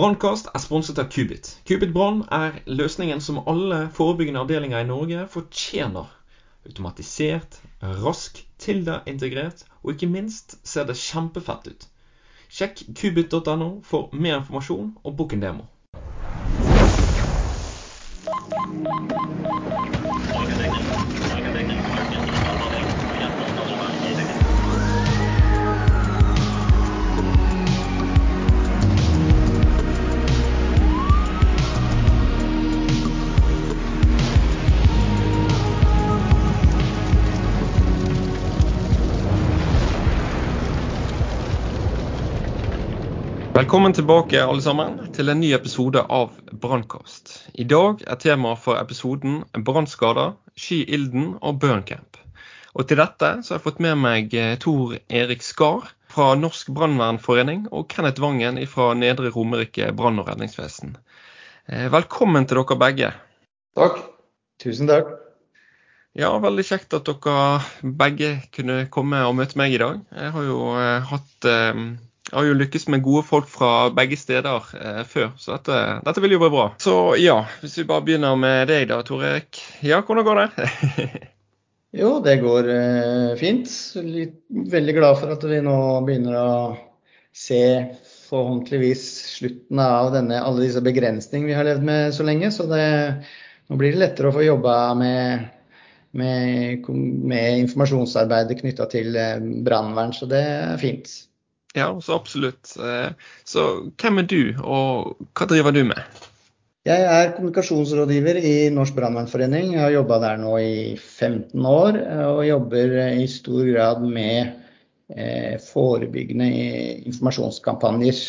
[0.00, 1.58] Brannkast er sponset av Kubit.
[1.68, 6.06] Kubit Brann er løsningen som alle forebyggende avdelinger i Norge fortjener.
[6.64, 7.58] Automatisert,
[8.00, 11.84] rask, Tilda-integrert, og ikke minst ser det kjempefett ut.
[12.48, 15.68] Sjekk kubit.no for mer informasjon og book en demo.
[43.60, 46.30] Velkommen tilbake alle sammen til en ny episode av
[46.62, 47.32] Brannkast.
[47.60, 52.16] I dag er tema for episoden brannskader, Ski Ilden og Burncamp.
[52.72, 56.72] Og til dette så har jeg fått med meg eh, Tor Erik Skar fra Norsk
[56.72, 60.96] brannvernforening og Kenneth Vangen fra Nedre Romerike brann- og redningsvesen.
[61.68, 63.14] Eh, velkommen til dere begge.
[63.76, 64.06] Takk.
[64.64, 65.18] Tusen takk.
[66.16, 70.00] Ja, veldig kjekt at dere begge kunne komme og møte meg i dag.
[70.16, 71.52] Jeg har jo eh, hatt
[72.28, 76.22] jeg har jo lykkes med gode folk fra begge steder eh, før, så dette, dette,
[76.22, 76.66] vil jo være bra.
[76.78, 79.58] Så ja, hvis vi bare begynner med deg da, Tor Erik.
[79.82, 80.68] Ja, hvordan går det?
[82.00, 83.72] jo, det går eh, fint.
[84.04, 86.52] Litt, veldig glad for at vi nå begynner å
[87.34, 87.62] se
[88.28, 92.52] forhåpentligvis slutten av denne, alle disse begrensningene vi har levd med så lenge.
[92.54, 92.84] Så det,
[93.66, 95.48] nå blir det lettere å få jobba med,
[96.20, 101.16] med, med informasjonsarbeidet knytta til eh, brannvern, så det er fint.
[101.76, 102.72] Ja, så absolutt.
[102.82, 103.12] Eh,
[103.46, 103.66] så
[104.00, 106.00] hvem er du, og hva driver du med?
[106.88, 109.74] Jeg er kommunikasjonsrådgiver i Norsk brannvernforening.
[109.76, 114.56] Jeg har jobba der nå i 15 år, eh, og jobber i stor grad med
[115.14, 116.48] eh, forebyggende
[117.12, 118.24] informasjonskampanjer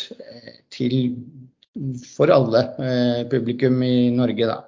[0.72, 0.96] til,
[2.12, 2.66] for alle
[3.32, 4.60] publikum i Norge, da.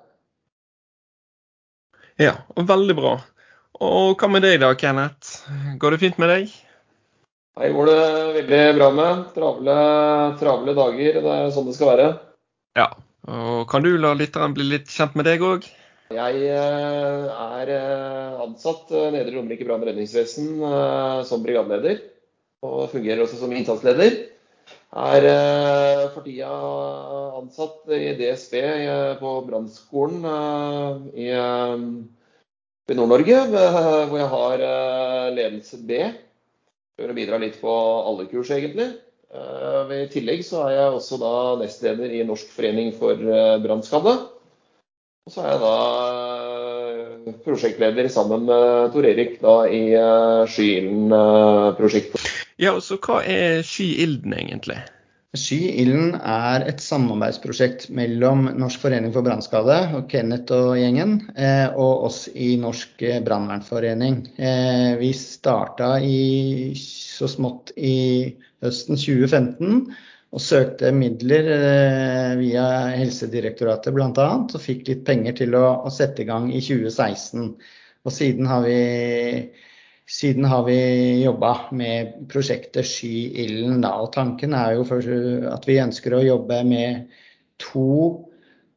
[2.19, 3.17] Ja, veldig bra.
[3.85, 5.43] Og hva med deg da, Kenneth?
[5.83, 6.64] Går det fint med deg?
[7.55, 7.99] Her går det
[8.35, 9.25] veldig bra med.
[9.37, 9.75] Travle,
[10.41, 11.19] travle dager.
[11.23, 12.07] Det er sånn det skal være.
[12.75, 12.89] Ja.
[13.31, 15.69] og Kan du la lytteren bli litt kjent med deg òg?
[16.15, 20.51] Jeg eh, er eh, ansatt eh, Nedre Romerike brann- og redningsvesen
[21.31, 22.03] som brigadeleder.
[22.67, 24.19] Og fungerer også som innsatsleder.
[24.95, 25.25] Er
[26.15, 26.51] for tida
[27.39, 28.55] ansatt i DSB
[29.19, 30.23] på brannskolen
[31.19, 31.27] i
[32.95, 34.65] Nord-Norge, hvor jeg har
[35.35, 35.99] ledelse B.
[36.95, 37.73] Prøver å bidra litt på
[38.07, 38.93] alle kurs, egentlig.
[39.35, 44.15] Eh, I tillegg så er jeg også da nestleder i Norsk forening for eh, brannskadde.
[45.25, 45.75] Og så er jeg da
[47.33, 49.83] eh, prosjektleder sammen med Tor Erik da i
[50.55, 52.29] Skyilden-prosjektet.
[52.63, 54.79] Ja, og så hva er Skyilden egentlig?
[55.35, 62.07] Sky-ilden er et samarbeidsprosjekt mellom Norsk forening for brannskade og Kenneth og gjengen, eh, og
[62.07, 64.21] oss i Norsk brannvernforening.
[64.39, 68.31] Eh, vi starta i, så smått i
[68.63, 69.83] høsten 2015
[70.35, 74.31] og søkte midler eh, via Helsedirektoratet bl.a.
[74.47, 77.55] og fikk litt penger til å, å sette i gang i 2016.
[78.05, 78.81] Og siden har vi
[80.11, 80.79] siden har vi
[81.23, 83.85] jobba med prosjektet Sky ilden.
[83.85, 84.85] Og tanken er jo
[85.53, 87.11] at vi ønsker å jobbe med
[87.63, 88.25] to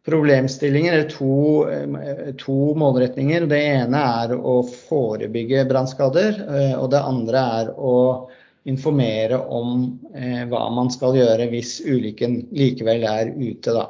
[0.08, 3.48] problemstillinger, eller to, eh, to målretninger.
[3.48, 8.30] Det ene er å forebygge brannskader, eh, og det andre er å
[8.68, 13.90] informere om eh, hva man skal gjøre hvis ulykken likevel er ute, da.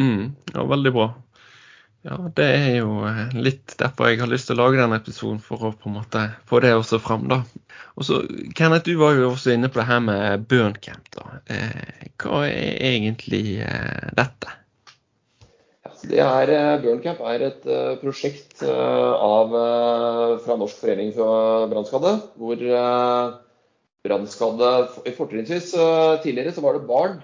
[0.00, 1.08] Mm, ja, veldig bra.
[2.04, 5.38] Ja, det er jo eh, litt derfor jeg har lyst til å lage denne episoden,
[5.40, 7.24] for å på en måte få det også fram.
[7.30, 7.40] da.
[7.96, 8.18] Og så,
[8.56, 11.08] Kenneth, du var jo også inne på det her med burncamp.
[11.16, 11.38] da.
[11.48, 14.52] Eh, hva er egentlig eh, dette?
[16.04, 21.64] Det er, eh, Burncamp er et uh, prosjekt uh, av, uh, fra Norsk forening for
[21.70, 22.12] brannskadde.
[22.36, 22.66] Hvor
[24.04, 24.74] brannskadde
[25.16, 25.70] Fortrinnsvis
[26.20, 27.14] tidligere så var det barn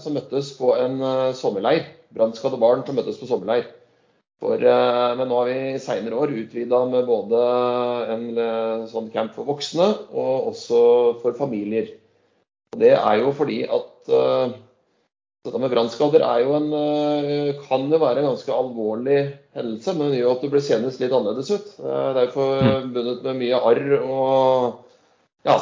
[0.00, 0.96] som møttes på en
[1.36, 1.84] sommerleir.
[2.16, 3.68] Brannskadde barn som møttes på sommerleir.
[4.40, 7.40] For, eh, men nå har vi i seinere år utvida med både
[8.14, 10.80] en eh, sånn camp for voksne og også
[11.20, 11.90] for familier.
[12.72, 14.52] Og det er jo fordi at uh,
[15.44, 19.18] dette med brannskader er uh, kan jo være en ganske alvorlig
[19.58, 21.72] hendelse, men det gjør at du blir senest litt annerledes ut.
[21.82, 24.86] Uh, det er jo forbundet med mye arr og
[25.48, 25.56] ja,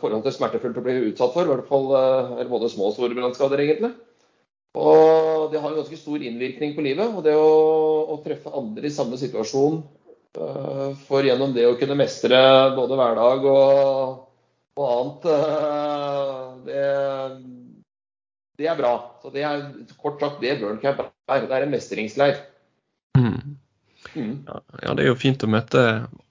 [0.00, 1.44] forhold til smertefullt å bli utsatt for.
[1.44, 3.90] I hvert fall både små og store brannskader, egentlig.
[4.78, 7.12] Og det har en ganske stor innvirkning på livet.
[7.12, 7.52] Og det å,
[8.14, 9.80] å treffe andre i samme situasjon
[10.38, 12.40] uh, for gjennom det å kunne mestre
[12.76, 14.26] både hverdag og,
[14.78, 16.84] og annet uh, det,
[18.58, 18.94] det er bra.
[19.22, 19.64] Så det er
[20.00, 21.46] kort sagt det burncamp er.
[21.46, 22.42] Det er en mestringsleir.
[23.18, 23.58] Mm.
[24.14, 24.34] Mm.
[24.48, 25.84] Ja, det er jo fint å møte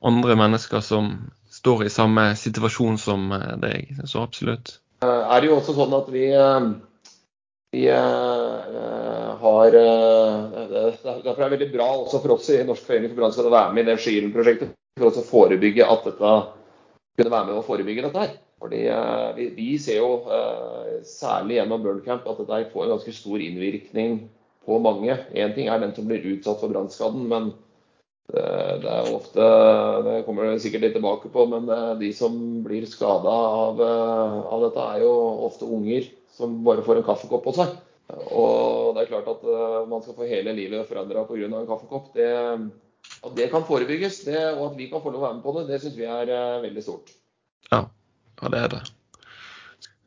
[0.06, 1.14] andre mennesker som
[1.54, 3.96] står i samme situasjon som eh, deg.
[4.06, 4.78] Så absolutt.
[5.04, 6.26] Uh, er det jo også sånn at vi,
[7.76, 13.50] vi har Derfor er det veldig bra også for oss i Norsk forening for brannskade
[13.52, 14.72] å være med i det Skylen-prosjektet.
[14.98, 16.32] For å forebygge at dette
[17.18, 18.34] kunne være med å forebygge dette her.
[18.58, 18.82] Fordi
[19.38, 20.10] vi, vi ser jo
[21.06, 24.12] særlig gjennom Burncamp at dette får en ganske stor innvirkning
[24.68, 25.14] på mange.
[25.36, 27.52] Én ting er den som blir utsatt for brannskaden, men
[28.28, 29.44] det er ofte
[30.04, 32.34] Det kommer du sikkert litt tilbake på, men eh, de som
[32.66, 35.14] blir skada av, eh, av, dette, er jo
[35.48, 37.76] ofte unger som bare får en kaffekopp på seg.
[38.32, 41.48] Og det er klart at eh, man skal få hele livet forandra pga.
[41.50, 42.14] en kaffekopp.
[42.16, 42.30] Det,
[43.18, 45.56] at det kan forebygges, det, og at vi kan få lov å være med på
[45.58, 47.12] det, det syns vi er veldig stort.
[47.72, 47.84] Ja,
[48.42, 48.84] ja det er det.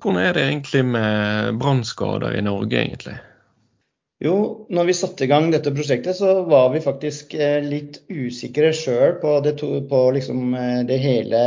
[0.00, 3.18] Hvordan er det egentlig med brannskader i Norge, egentlig?
[4.20, 4.32] Jo,
[4.68, 9.14] når vi satte i gang dette prosjektet, så var vi faktisk eh, litt usikre sjøl
[9.22, 9.54] på, det,
[9.88, 11.40] på liksom eh, det hele,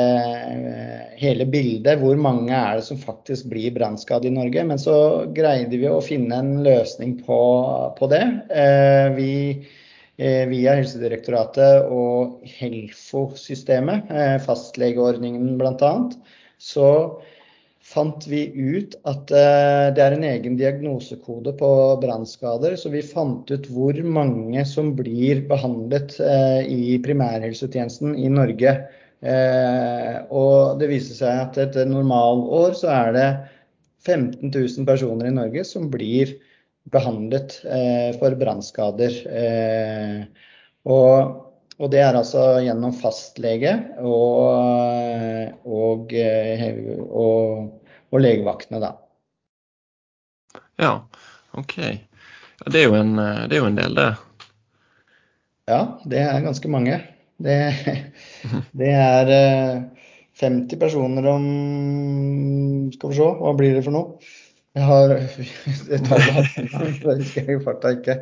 [0.49, 2.01] eh, hele, bildet.
[2.01, 4.65] Hvor mange er det som faktisk blir brannskadd i Norge?
[4.65, 4.95] Men så
[5.37, 7.39] greide vi å finne en løsning på,
[7.99, 8.23] på det.
[9.19, 9.35] Vi,
[10.17, 14.09] via Helsedirektoratet og Helfo-systemet,
[14.49, 15.93] fastlegeordningen bl.a.,
[16.63, 16.89] så
[17.93, 21.69] fant vi ut at eh, det er en egen diagnosekode på
[22.01, 22.75] brannskader.
[22.79, 28.75] Så vi fant ut hvor mange som blir behandlet eh, i primærhelsetjenesten i Norge.
[29.23, 33.29] Eh, og det viser seg at et normalår så er det
[34.03, 36.35] 15 000 personer i Norge som blir
[36.91, 37.53] behandlet
[38.19, 39.13] for brannskader.
[40.83, 41.43] Og
[41.81, 43.71] og det er altså gjennom fastlege
[44.05, 47.82] og, og, og,
[48.13, 48.93] og legevaktene, da.
[50.81, 50.93] Ja,
[51.57, 51.77] OK.
[51.81, 54.11] Ja, det, er jo en, det er jo en del, det.
[55.69, 56.99] Ja, det er ganske mange.
[57.43, 57.57] Det,
[58.77, 59.29] det er
[60.39, 61.45] 50 eh, personer om
[62.93, 64.33] Skal vi se, hva blir det for noe?
[64.73, 66.01] Jeg har det
[67.19, 68.19] husker jeg i farta ikke.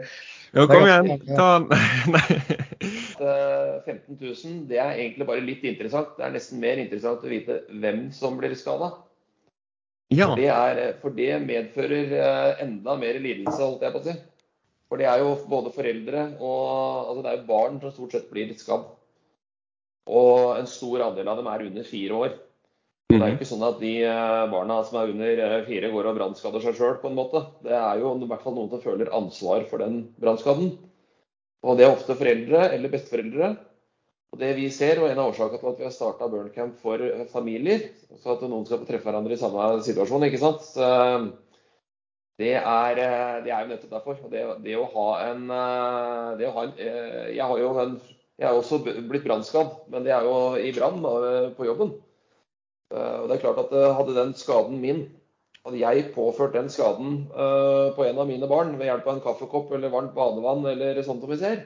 [0.52, 1.14] Jo, kom igjen.
[1.32, 1.50] Ta
[3.86, 6.18] 15 000, det er egentlig bare litt interessant.
[6.18, 8.92] Det er nesten mer interessant å vite hvem som blir skada.
[10.12, 10.28] Ja.
[10.28, 14.16] For, det er, for, det medfører eh, enda mer lidelse, holdt jeg på å si.
[14.92, 16.63] For det er jo både foreldre og
[17.08, 18.90] altså det er jo barn som stort sett blir skadd.
[20.12, 22.34] Og en stor andel av dem er under fire år.
[23.12, 23.38] Det er jo mhm.
[23.40, 26.75] ikke sånn at de eh, barna som er under eh, fire, går og brannskader seg
[26.75, 27.44] sjøl, på en måte.
[27.64, 30.74] Det er jo i hvert fall noen som føler ansvar for den brannskaden.
[31.62, 33.54] Og det er ofte foreldre eller besteforeldre
[34.31, 37.01] og det vi ser, og En av årsakene til at vi har starta Burncamp for
[37.33, 37.89] familier,
[38.22, 40.69] så at noen skal få treffe hverandre i samme situasjon, ikke sant?
[42.39, 43.01] Det er,
[43.44, 44.22] det er jo nettopp derfor.
[44.31, 45.44] Det, det, å ha en,
[46.39, 46.80] det å ha en
[47.36, 47.98] Jeg har jo en,
[48.39, 51.04] jeg er også blitt brannskadd, men det er jo i brann
[51.57, 51.92] på jobben.
[52.92, 55.10] Og det er klart at Hadde den skaden min
[55.62, 59.75] hadde jeg påført den skaden på en av mine barn ved hjelp av en kaffekopp
[59.75, 61.62] eller varmt badevann eller sånt som vi ser,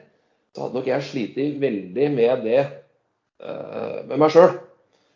[0.55, 2.61] så hadde nok jeg slitt veldig med det
[3.43, 4.53] uh, med meg sjøl.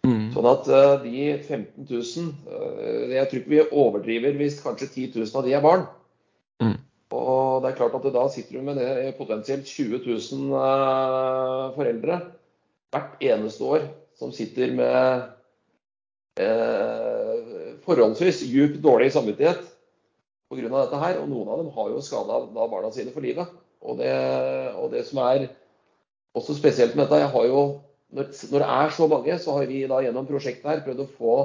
[0.04, 0.30] Mm.
[0.34, 5.16] Sånn at uh, de 15 000 uh, Jeg tror ikke vi overdriver hvis kanskje 10
[5.16, 5.86] 000 av de er barn.
[6.64, 6.76] Mm.
[7.16, 12.20] Og det er klart at da sitter du med det, potensielt 20 000 uh, foreldre
[12.92, 15.28] hvert eneste år som sitter med
[17.84, 19.60] forholdsvis djup dårlig samvittighet
[20.50, 20.70] pga.
[20.72, 21.20] dette her.
[21.20, 23.52] Og noen av dem har jo skada barna sine for livet.
[23.86, 24.12] Og det,
[24.76, 25.48] og det, som er
[26.38, 27.62] også spesielt med dette, jeg har jo,
[28.16, 31.12] når, når, det er så mange, så har vi da gjennom prosjektet her prøvd å
[31.20, 31.38] få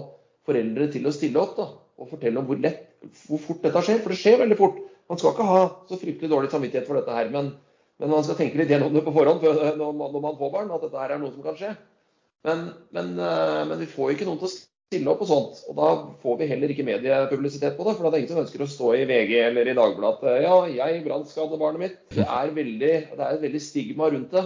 [0.49, 1.69] foreldre til å stille opp da,
[2.01, 2.83] og fortelle om hvor lett,
[3.29, 4.03] hvor fort dette skjer.
[4.03, 4.83] For det skjer veldig fort.
[5.11, 7.53] Man skal ikke ha så fryktelig dårlig samvittighet for dette her, men,
[8.03, 10.73] men man skal tenke litt gjennom det på forhånd når man, når man får barn,
[10.75, 11.75] at dette her er noe som kan skje.
[12.45, 14.53] Men, men, eh, men vi får ikke noen til å
[14.89, 15.63] stille opp og sånt.
[15.71, 17.97] Og da får vi heller ikke mediepublisitet på det.
[17.97, 21.05] For det er ingen som ønsker å stå i VG eller i Dagbladet ja, jeg
[21.07, 21.97] brannskadde barnet mitt.
[22.15, 24.45] Det er, veldig, det er et veldig stigma rundt det.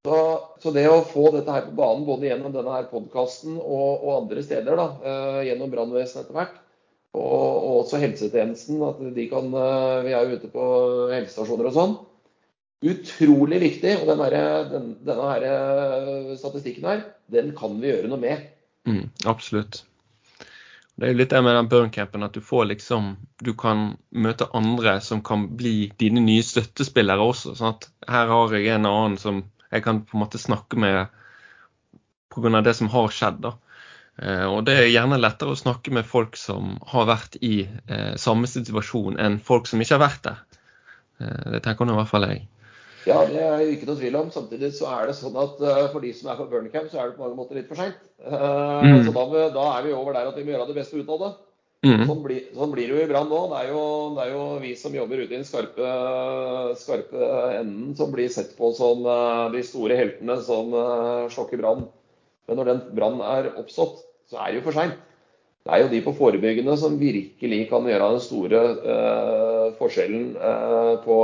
[0.00, 0.18] Så,
[0.62, 4.12] så, det å få dette her på banen både gjennom denne her podkasten og, og,
[4.14, 6.54] andre steder, da, uh, gjennom brannvesenet etter hvert,
[7.12, 10.68] og, og, også helsetjenesten, at de kan uh, Vi er jo ute på
[11.12, 11.92] helsestasjoner og sånn.
[12.80, 13.92] Utrolig viktig.
[14.00, 14.38] Og den her,
[14.70, 18.46] den, denne her, eh, statistikken her, den kan vi gjøre noe med.
[18.88, 19.84] Mm, absolutt.
[21.00, 24.50] Det er jo litt det med den burncampen at du får liksom Du kan møte
[24.56, 27.54] andre som kan bli dine nye støttespillere også.
[27.56, 31.06] sånn at Her har jeg en annen som jeg kan på en måte snakke med
[32.34, 32.60] pga.
[32.60, 33.40] det som har skjedd.
[33.40, 33.54] da.
[34.20, 38.16] Eh, og det er gjerne lettere å snakke med folk som har vært i eh,
[38.16, 40.42] samme situasjon, enn folk som ikke har vært der.
[41.20, 42.44] Eh, det tenker nå i hvert fall jeg.
[43.08, 44.32] Ja, det er jo ikke noe tvil om.
[44.34, 47.10] Samtidig så er det sånn at uh, for de som er på Burnercamp, så er
[47.10, 48.00] det på mange måter litt for seint.
[48.20, 49.06] Uh, mm.
[49.06, 51.22] Så da, da, er vi over der at vi må gjøre det beste ut av
[51.24, 51.30] det.
[51.80, 52.02] Mm.
[52.04, 53.40] Sånn, blir, sånn, blir det jo i Brann nå.
[53.52, 53.84] Det er jo,
[54.18, 55.92] det er jo, vi som jobber ute i den skarpe,
[56.76, 60.76] skarpe enden, som blir sett på som uh, de store heltene som
[61.32, 61.86] slokker brann.
[62.50, 64.98] Men når den brannen er oppstått, så er det jo for seint.
[65.64, 68.60] Det er jo de på forebyggende som virkelig kan gjøre den store
[69.76, 70.22] forskjellen
[71.04, 71.16] på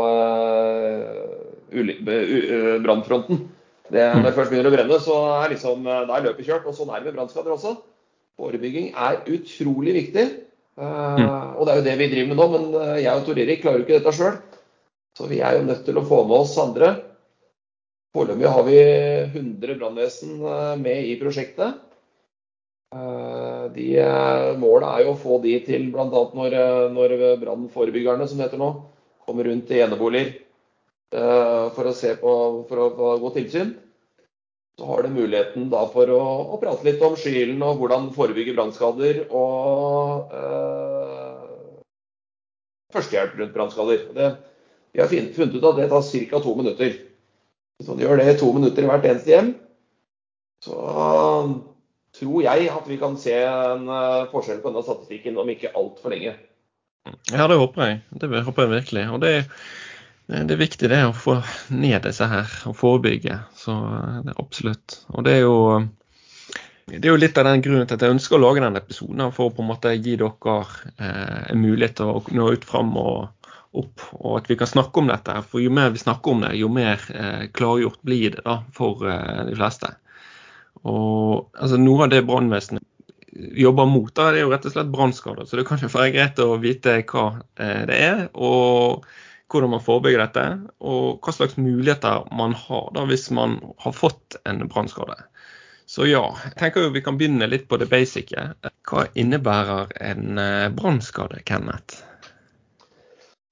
[1.71, 3.47] brannfronten.
[3.91, 6.67] Når det først begynner å brenne, så er liksom, da er løpet kjørt.
[6.67, 7.77] Og sånn er det med brannskader også.
[8.37, 10.27] Forebygging er utrolig viktig.
[10.77, 12.49] Og det er jo det vi driver med nå.
[12.55, 14.41] Men jeg og Tor Erik klarer jo ikke dette sjøl.
[15.17, 16.93] Så vi er jo nødt til å få med oss andre.
[18.17, 18.79] Foreløpig har vi
[19.39, 20.41] 100 brannvesen
[20.83, 21.83] med i prosjektet.
[22.95, 26.07] Eh, de, eh, målet er jo å få de til bl.a.
[26.07, 28.71] når, eh, når brannforebyggerne, som det heter nå,
[29.27, 30.33] kommer rundt i eneboliger
[31.11, 32.31] for å se på
[32.69, 33.75] for å gå tilsyn.
[34.77, 36.23] Så har du muligheten da for å,
[36.53, 41.47] å prate litt om skylden og hvordan forebygge brannskader og eh,
[42.93, 44.03] førstehjelp rundt brannskader.
[44.93, 46.43] Vi har funnet ut at det tar ca.
[46.45, 46.93] to minutter.
[47.77, 49.51] Hvis man gjør det i to minutter i hvert eneste hjem,
[50.65, 50.77] så
[52.17, 56.13] tror jeg at vi kan se en eh, forskjell på denne statistikken om ikke altfor
[56.13, 56.37] lenge.
[57.33, 57.99] Ja, det håper jeg.
[58.13, 59.09] Det håper jeg virkelig.
[59.15, 59.35] Og det,
[60.27, 61.37] det er viktig det å få
[61.71, 63.39] ned disse her og forebygge.
[63.59, 64.99] Så eh, det er absolutt.
[65.15, 65.57] Og det er jo
[66.87, 69.25] det er jo litt av den grunnen til at jeg ønsker å lage denne episoden.
[69.35, 70.57] For å på en måte gi dere
[71.03, 75.03] eh, en mulighet til å nå ut fram og opp, og at vi kan snakke
[75.03, 75.35] om dette.
[75.51, 79.03] For jo mer vi snakker om det, jo mer eh, klargjort blir det da, for
[79.11, 79.93] eh, de fleste.
[80.87, 82.87] Og altså, Noe av det brannvesenet
[83.59, 85.49] jobber mot, da, det er jo rett og slett brannskader.
[85.49, 87.27] Så det kan jo være greit å vite hva
[87.61, 89.07] eh, det er, og
[89.53, 90.45] hvordan man forebygger dette.
[90.83, 95.19] Og hva slags muligheter man har da hvis man har fått en brannskade.
[95.87, 98.49] Så ja, jeg tenker jo vi kan begynne litt på det basice.
[98.91, 102.03] Hva innebærer en eh, brannskade, Kenneth?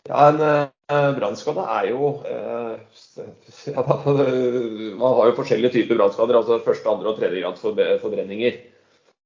[0.08, 2.74] Ja, En uh, brannskade er jo uh,
[3.70, 6.40] ja, Man har jo forskjellige typer brannskader.
[6.40, 7.62] altså Første, andre og tredje grads
[8.02, 8.58] forbrenninger.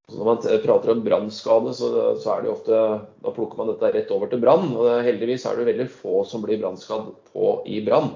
[0.09, 2.79] Når man prater om brannskade, så, så, er det ofte
[3.23, 4.71] Da plukker man dette rett over til brann.
[4.75, 8.13] og Heldigvis er det veldig få som blir brannskadd på i brann.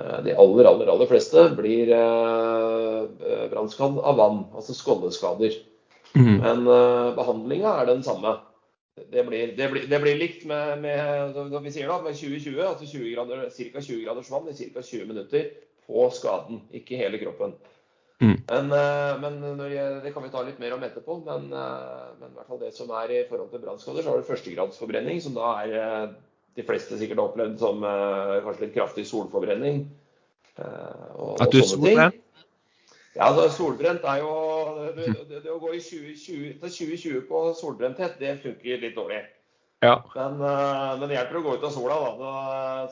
[0.00, 1.92] Uh, de aller, aller, aller fleste blir
[3.52, 5.58] brannskadd av vann, altså skåldeskader.
[6.16, 6.38] Mm.
[6.40, 6.64] Men
[7.16, 8.34] behandlinga er den samme
[9.10, 12.88] det blir, det, blir, det blir, likt med, med, vi sier da, med 2020, altså
[12.90, 13.80] 20 grader, ca.
[13.80, 14.82] 20 graders vann i ca.
[14.82, 15.46] 20 minutter
[15.86, 17.54] på skaden, ikke hele kroppen.
[18.22, 18.36] Mm.
[18.46, 21.18] Men, eh, men jeg, det kan vi ta litt mer om etterpå.
[21.26, 24.22] Men, eh, men i hvert fall det som er i forhold til brannskader, så har
[24.22, 26.12] du førstegradsforbrenning, som da er eh,
[26.58, 29.86] de fleste sikkert har opplevd som kanskje litt kraftig solforbrenning.
[30.60, 32.18] Og, At du er solbrent?
[33.16, 34.34] Ja, altså, Solbrent er jo
[34.96, 39.22] det, det, det, å gå i 2020, til 2020 på solbrenthet, det funker litt dårlig.
[39.82, 39.96] Ja.
[40.14, 41.96] Men, uh, men hjelper å gå ut av sola.
[42.20, 42.34] Da.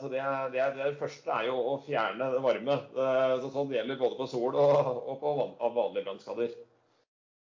[0.01, 2.75] Så det, det, det, første er jo å fjerne det varme.
[2.97, 6.51] Uh, så sånn gjelder både på sol og, og på van, vanlige brannskader.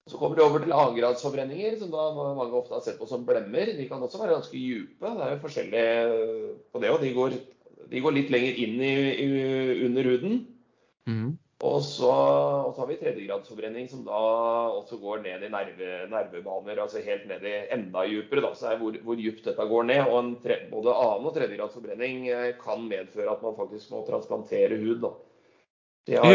[0.07, 3.73] Så kommer vi over til annengradsforbrenninger, som da mange ofte har sett på som blemmer.
[3.75, 5.11] De kan også være ganske dype.
[5.17, 5.85] Det er jo forskjellig
[6.71, 7.07] på det òg.
[7.07, 7.41] De,
[7.88, 8.93] de, går litt lenger inn i,
[9.25, 9.31] i,
[9.88, 10.43] under huden.
[11.09, 11.31] Mm.
[11.64, 14.21] Og så, og så, har vi tredjegradsforbrenning, som da
[14.76, 16.83] også går ned i nerve, nervebaner.
[16.83, 18.44] Altså helt ned i enda dypere.
[18.44, 20.02] Da, så er hvor, hvor dypt dette går ned.
[20.11, 24.80] Og en tre, både annen- og tredjegradsforbrenning eh, kan medføre at man faktisk må transplantere
[24.83, 24.99] hud.
[25.06, 25.14] Da.
[26.18, 26.26] Ja.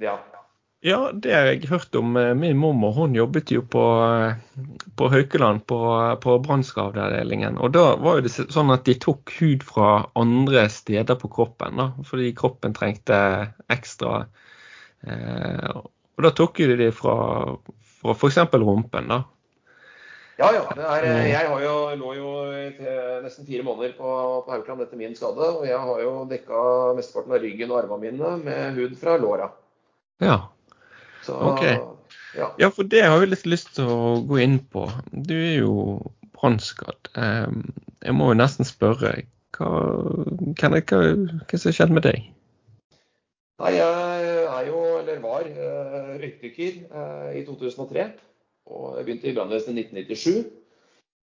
[0.00, 0.39] ja.
[0.80, 2.14] Ja, det har jeg hørt om.
[2.16, 4.62] Eh, min mormor hun jobbet jo på, eh,
[4.96, 5.80] på Haukeland, på,
[6.22, 7.58] på brannskadeavdelingen.
[7.60, 11.90] Og da var det sånn at de tok hud fra andre steder på kroppen, da,
[12.08, 13.18] fordi kroppen trengte
[13.68, 14.22] ekstra.
[15.04, 17.16] Eh, og da tok de det fra,
[18.00, 18.40] fra f.eks.
[18.56, 19.18] rumpen, da.
[20.40, 20.62] Ja, ja.
[20.72, 22.30] Er, jeg har jo, lå jo
[23.20, 24.14] nesten fire måneder på,
[24.46, 25.50] på Haukeland etter min skade.
[25.58, 26.64] Og jeg har jo dekka
[26.96, 29.50] mesteparten av ryggen og armene mine med hud fra låra.
[30.24, 30.38] Ja.
[31.30, 31.78] Så, okay.
[32.34, 32.50] ja.
[32.58, 32.70] ja.
[32.74, 34.88] for det har vi litt lyst til å gå inn på.
[35.14, 35.74] Du er jo
[36.38, 37.12] brannskadd.
[37.14, 39.14] Jeg må jo nesten spørre,
[39.56, 39.70] hva,
[40.58, 41.00] hva, hva,
[41.46, 42.28] hva som skjedd med deg?
[43.60, 48.06] Nei, jeg er jo, eller var, eh, røykdykker eh, i 2003.
[48.72, 50.48] Og jeg begynte i brannvesenet i 1997.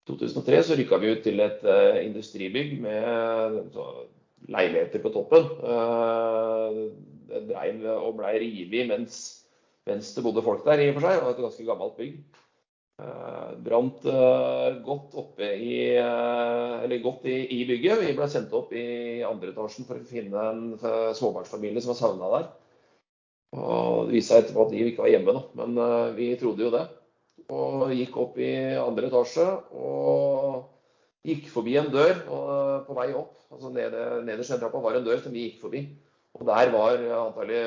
[0.06, 3.84] I 2003 så rykka vi ut til et uh, industribygg med så,
[4.48, 5.50] leiligheter på toppen.
[7.28, 9.18] Det dreiv og blei revet mens
[9.88, 11.22] det bodde folk der, i og for seg.
[11.24, 12.20] Var et ganske gammelt bygg.
[12.98, 18.00] Uh, brant uh, godt oppe i Eller godt i, i, bygget.
[18.02, 20.64] Vi ble sendt opp i andre etasjen for å finne en
[21.14, 22.48] småbarnsfamilie som var savna der.
[23.54, 25.44] Og Det viste seg etterpå at de ikke var hjemme, da.
[25.62, 25.78] men
[26.18, 26.82] vi trodde jo det.
[27.54, 29.46] Og gikk opp i andre etasje
[29.78, 30.66] og
[31.24, 33.38] gikk forbi en dør på vei opp.
[33.54, 35.86] altså Nederst i trappa var en dør som vi gikk forbi.
[36.36, 37.62] Og der var antagelig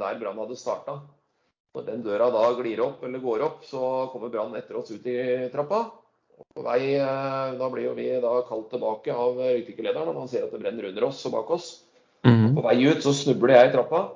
[0.00, 1.00] der brannen hadde starta.
[1.76, 5.06] Når den døra da glir opp eller går opp, så kommer Brann etter oss ut
[5.12, 5.16] i
[5.52, 5.82] trappa.
[6.36, 10.28] Og på vei, eh, Da blir jo vi da kalt tilbake av røykdykkerlederen og man
[10.28, 11.68] ser at det brenner under oss og bak oss.
[12.24, 12.56] Mm.
[12.56, 14.08] På vei ut så snubler jeg i trappa.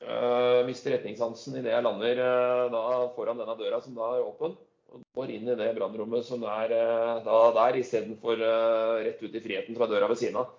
[0.00, 4.54] Uh, mister retningssansen idet jeg lander uh, da foran denne døra som da er åpen.
[4.90, 9.34] Og går inn i det brannrommet som er uh, da der, istedenfor uh, rett ut
[9.34, 10.54] i friheten fra døra ved siden av.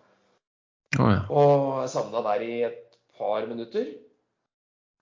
[0.99, 1.19] Oh, ja.
[1.31, 3.89] Og er savna der i et par minutter.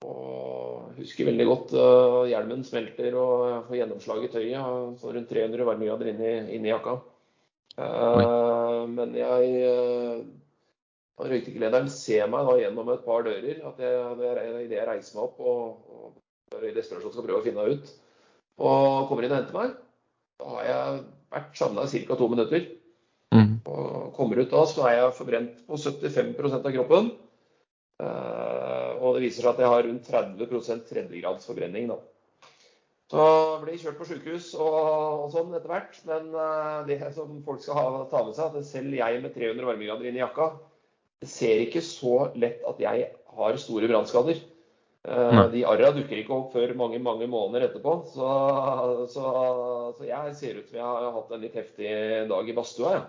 [0.08, 0.49] Og
[1.02, 5.00] husker veldig godt uh, hjelmen smelter og jeg får gjennomslag i tøyet.
[5.02, 7.00] Så rundt 300 varmegrader inni, inni jakka.
[7.80, 10.20] Uh, men jeg uh,
[11.20, 15.42] Røykdykkerlederen ser meg da gjennom et par dører at jeg, idet jeg reiser meg opp
[15.44, 16.14] og,
[16.56, 17.90] og i desperasjon skal prøve å finne ut,
[18.64, 19.74] og kommer inn og henter meg,
[20.40, 21.02] da har jeg
[21.36, 22.18] vært savna i ca.
[22.18, 22.68] to minutter.
[23.36, 23.52] Mm.
[23.70, 27.12] Og kommer ut da, så er jeg forbrent på 75% av kroppen.
[28.00, 28.49] Eh, og
[29.20, 31.92] det viser seg at jeg har rundt 30% tredjegrads forbrenning.
[31.92, 32.00] nå.
[33.10, 34.76] Så jeg blir kjørt på sykehus og,
[35.26, 35.98] og sånn etter hvert.
[36.08, 39.66] Men uh, det som folk skal ha, ta med seg, at selv jeg med 300
[39.66, 40.52] varmegrader inn i jakka,
[41.20, 43.10] det ser ikke så lett at jeg
[43.40, 44.40] har store brannskader.
[45.10, 47.96] Uh, de arra dukker ikke opp før mange mange måneder etterpå.
[48.14, 48.30] Så,
[49.10, 49.26] så,
[49.98, 51.96] så jeg ser ut som jeg har hatt en litt heftig
[52.30, 52.94] dag i badstua.
[53.00, 53.04] Ja.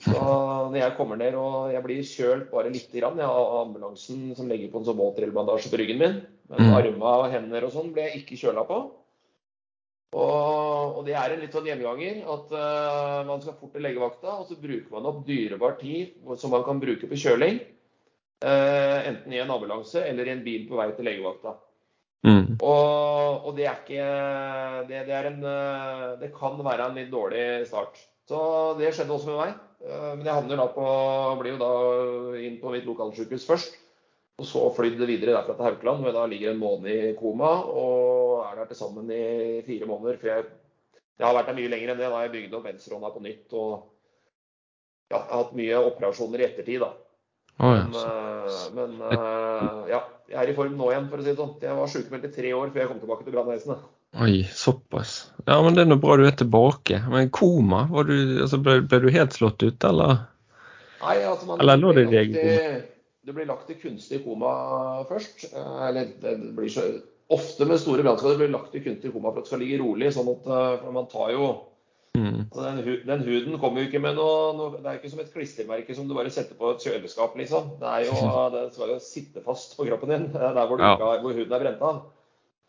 [0.00, 4.30] Så når jeg kommer ned og jeg blir kjølt bare litt grann, jeg har ambulansen
[4.36, 6.16] som legger på en sånn våtdrillbandasje på ryggen min,
[6.48, 6.72] men mm.
[6.78, 8.80] armene og hender og sånn ble jeg ikke kjøla på.
[10.10, 14.40] Og, og, det er en litt sånn hjemganger at uh, man skal fort til legevakta,
[14.40, 17.60] og så bruker man opp dyrebar tid som man kan bruke på kjøling.
[18.40, 21.54] Uh, enten i en ambulanse eller i en bil på vei til legevakta.
[22.26, 22.56] Mm.
[22.56, 24.08] Og, og, det er ikke
[24.88, 28.00] det, det, er en, uh, det kan være en litt dårlig start.
[28.28, 28.40] Så
[28.80, 29.58] det skjedde også med meg.
[29.80, 30.88] Eh, men jeg havner da på,
[31.40, 31.70] blir jo da
[32.40, 33.78] inn på mitt lokalsykehus først.
[34.40, 37.50] Og så flydd videre derfra til Haukeland, hvor jeg da ligger en måned i koma.
[37.68, 40.16] Og er der til sammen i fire måneder.
[40.20, 40.46] For jeg,
[41.20, 42.08] jeg har vært der mye lenger enn det.
[42.08, 43.46] Da jeg bygde opp venstrehånda på nytt.
[43.52, 43.72] Og
[45.10, 46.92] ja, jeg har hatt mye operasjoner i ettertid, da.
[47.60, 47.84] Oh, ja.
[47.84, 51.40] Men, eh, men, eh, ja, jeg er i form nå igjen, for å si det
[51.42, 51.56] sånn.
[51.60, 53.88] Jeg var sykemeldt i tre år før jeg kom tilbake til brannvesenet.
[54.18, 55.30] Oi, såpass.
[55.46, 56.98] Ja, men det er nå bra du er tilbake.
[57.10, 60.24] Men koma, du, altså, ble, ble, du helt slått ut, eller?
[61.00, 62.34] Nei, altså man eller lå det deg?
[63.24, 64.50] Du blir lagt i kunstig koma
[65.08, 65.46] først.
[65.52, 66.90] Eh, eller det blir så
[67.30, 70.08] Ofte med store brannskader blir lagt i kunstig koma for at det skal ligge rolig.
[70.10, 71.44] sånn at eh, man tar jo
[72.18, 72.40] mm.
[72.48, 75.30] altså den, den, huden kommer jo ikke med noe, noe, Det er ikke som et
[75.30, 77.76] klistremerke som du bare setter på et kjøleskap, liksom.
[77.78, 80.96] Det, er jo, det skal jo sitte fast på kroppen din der hvor, ja.
[81.22, 82.02] hvor huden er brent av.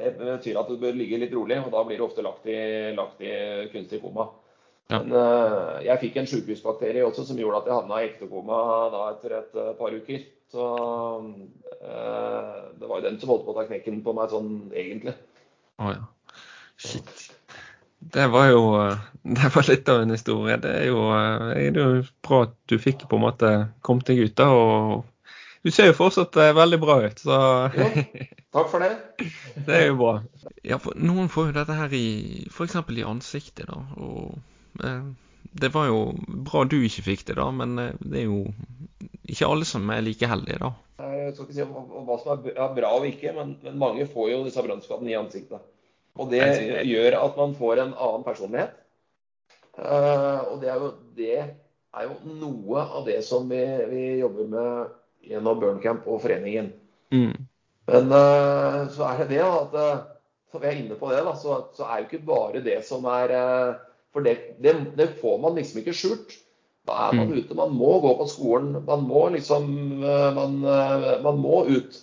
[0.01, 2.57] Det betyr at du bør ligge litt rolig, og da blir du ofte lagt i,
[2.97, 3.33] lagt i
[3.73, 4.29] kunstig koma.
[4.91, 4.99] Ja.
[4.99, 8.61] Men uh, jeg fikk en sykehusbakterie også som gjorde at jeg havna i ektekoma
[8.91, 10.25] da etter et uh, par uker.
[10.51, 10.65] Så
[11.23, 15.15] uh, det var jo den som holdt på å ta knekken på meg sånn egentlig.
[15.79, 16.41] Å oh, ja.
[16.81, 17.29] Shit.
[18.11, 18.65] Det var jo
[19.37, 20.59] det var litt av en historie.
[20.59, 21.05] Det er jo,
[21.53, 23.53] det er jo bra at du fikk på en måte
[23.85, 25.07] kommet deg ut da, og
[25.62, 27.39] du ser jo fortsatt eh, veldig bra ut, så
[27.78, 27.89] jo,
[28.52, 28.91] Takk for det.
[29.67, 30.13] det er jo bra.
[30.67, 32.06] Ja, for noen får jo dette her i
[32.50, 32.78] f.eks.
[32.97, 33.82] i ansiktet, da.
[34.02, 35.04] Og eh,
[35.62, 36.02] det var jo
[36.47, 38.45] bra du ikke fikk det, da, men eh, det er jo
[39.32, 40.74] ikke alle som er like heldige, da.
[41.02, 44.32] Jeg skal ikke si om hva som er bra og ikke, men, men mange får
[44.34, 45.62] jo disse brannskadene i ansiktet.
[46.19, 46.43] Og det
[46.89, 48.74] gjør at man får en annen personlighet.
[49.80, 54.50] Uh, og det er, jo, det er jo noe av det som vi, vi jobber
[54.52, 56.71] med gjennom Burncamp og foreningen.
[57.13, 57.34] Mm.
[57.91, 60.03] Men uh, så er det det at uh,
[60.51, 63.07] som jeg er inne på det, da, så, så, er jo ikke bare det som
[63.10, 63.79] er uh,
[64.12, 66.34] For det, det, det, får man liksom ikke skjult.
[66.88, 67.36] Da er man mm.
[67.38, 67.55] ute.
[67.55, 68.73] Man må gå på skolen.
[68.84, 69.69] Man må liksom
[70.01, 71.95] man, man, må ut.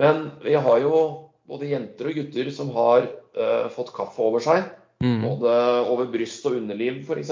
[0.00, 1.02] Men vi har jo
[1.46, 3.06] både jenter og gutter som har
[3.76, 4.72] fått kaffe over seg.
[5.04, 5.20] Mm.
[5.22, 5.52] Både
[5.92, 7.30] over bryst og underliv f.eks.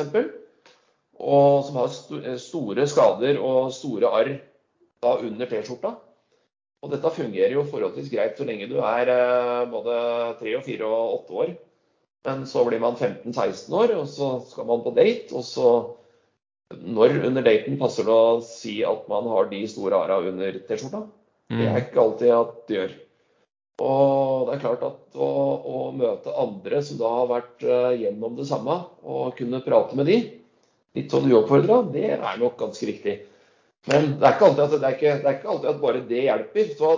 [1.18, 4.32] Og som har st store skader og store arr
[5.04, 5.94] da under T-skjorta.
[6.78, 9.94] Og dette fungerer jo forholdsvis greit så lenge du er eh, både
[10.42, 11.54] 3 og 4 og 8 år.
[12.28, 15.32] Men så blir man 15-16 år, og så skal man på date.
[15.34, 15.72] Og så,
[16.78, 21.06] når under daten passer det å si at man har de store ara under T-skjorta?
[21.48, 21.82] Det er mm.
[21.86, 22.96] ikke alltid at det gjør.
[23.78, 25.28] Og det er klart at å,
[25.62, 28.74] å møte andre som da har vært uh, gjennom det samme,
[29.06, 30.18] og kunne prate med de,
[30.98, 33.14] litt sånn uoppfordra, det er nok ganske viktig.
[33.88, 36.72] Men det er ikke alltid at, det ikke, det ikke alltid at bare det hjelper.
[36.78, 36.92] Så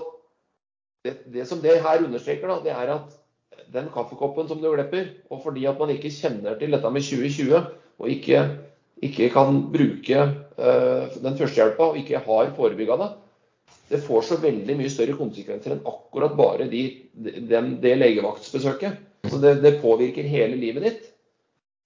[1.04, 3.16] det, det, som det her understreker, da, det er at
[3.70, 7.60] den kaffekoppen som du glepper, og fordi at man ikke kjenner til dette med 2020,
[8.00, 8.42] og ikke,
[9.06, 13.10] ikke kan bruke uh, den førstehjelpa og ikke har forebygga det,
[13.90, 16.82] det får så veldig mye større konsekvenser enn akkurat bare de,
[17.14, 19.00] den, det legevaktsbesøket.
[19.30, 21.08] Så det, det, påvirker hele livet ditt.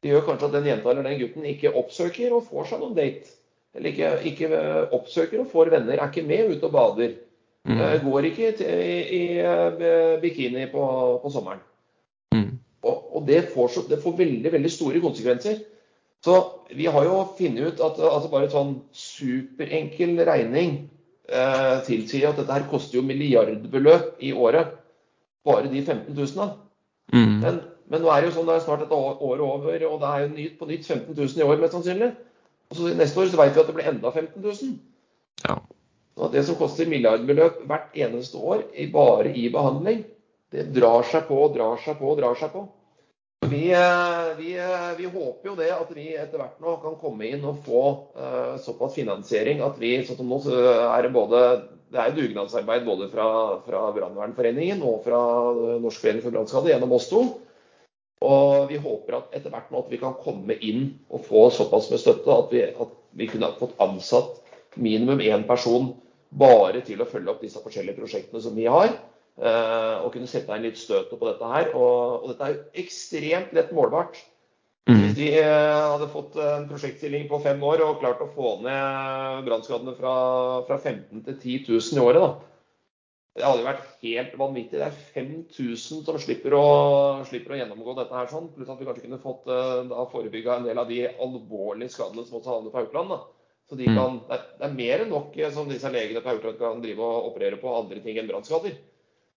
[0.05, 2.97] Det gjør kanskje at den jenta eller den gutten ikke oppsøker og får seg noen
[2.99, 3.33] date.
[3.75, 7.15] Eller ikke, ikke oppsøker og får venner, er ikke med ut og bader.
[7.65, 7.79] Mm.
[7.81, 10.85] Eh, går ikke i, i, eh, bikini på,
[11.23, 11.63] på sommeren.
[12.35, 12.51] Mm.
[12.85, 15.63] Og, og det, får det, får veldig, veldig store konsekvenser.
[16.25, 16.39] Så
[16.73, 20.77] vi har jo funnet ut at altså bare sånn superenkel regning
[21.29, 24.77] eh, tilsier at dette her koster jo milliardbeløp i året.
[25.45, 26.55] Bare de 15 000.
[27.13, 27.35] Mm.
[27.43, 27.59] Men,
[27.91, 30.23] men, nå er det jo sånn det er snart et år over, og det er
[30.23, 32.15] jo nytt på nytt 15 000 i år mest sannsynlig.
[32.75, 34.73] Og så Neste år så vet vi at det blir enda 15 000.
[35.47, 35.59] Ja.
[36.15, 40.05] Så det som koster milliardbeløp hvert eneste år bare i behandling,
[40.51, 42.65] det drar seg på og drar seg på og drar seg på.
[43.45, 47.29] Vi, eh, vi, eh, vi, håper jo det at vi etter hvert nå kan komme
[47.29, 47.83] inn og få
[48.17, 51.43] uh, såpass finansiering at vi sånn som nå er det både
[51.93, 53.27] det er dugnadsarbeid både fra,
[53.67, 55.21] fra Brannvernforeningen og fra
[55.83, 57.21] Norsk forening for brannskade gjennom oss to.
[58.25, 61.91] Og vi håper at etter hvert nå at vi kan komme inn og få såpass
[61.93, 64.41] med støtte at vi, at vi kunne fått ansatt
[64.81, 65.93] minimum én person
[66.35, 68.95] bare til å følge opp disse forskjellige prosjektene som vi har.
[69.35, 71.73] Eh, og kunne sette inn litt støtet på dette her.
[71.75, 74.19] Og, og dette er jo ekstremt lett målbart.
[74.85, 74.99] Mm.
[75.01, 79.47] Hvis vi eh, hadde fått en prosjektstilling på fem år og klart å få ned
[79.47, 80.17] brannskadene fra,
[80.69, 82.51] fra, 15 til 10 000 i året, da.
[83.35, 84.79] Det hadde jo vært helt vanvittig.
[84.79, 86.67] Det er 5000 som slipper å,
[87.27, 88.53] slipper å, gjennomgå dette her sånn.
[88.55, 92.23] Pluss at vi kanskje kunne fått eh, da forebygga en del av de alvorlige skadene
[92.29, 93.11] som også havner på Haukeland.
[93.11, 93.19] da.
[93.67, 93.99] Så de mm.
[93.99, 97.09] kan, det, er, det er mer enn nok som disse legene på Haukeland kan drive
[97.09, 98.79] og operere på andre ting enn brannskader.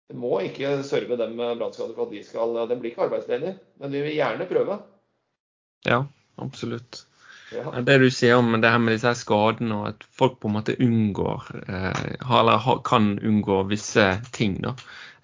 [0.06, 3.56] Vi må ikke serve dem med brannskader for at de skal De blir ikke arbeidsledige,
[3.80, 4.80] men vi vil gjerne prøve.
[5.88, 6.02] Ja,
[6.42, 7.06] absolutt.
[7.54, 7.80] Ja.
[7.87, 10.74] Det du sier om det her med disse skadene, og at folk på en måte
[10.82, 12.06] unngår eh,
[12.40, 14.74] eller kan unngå visse ting, da.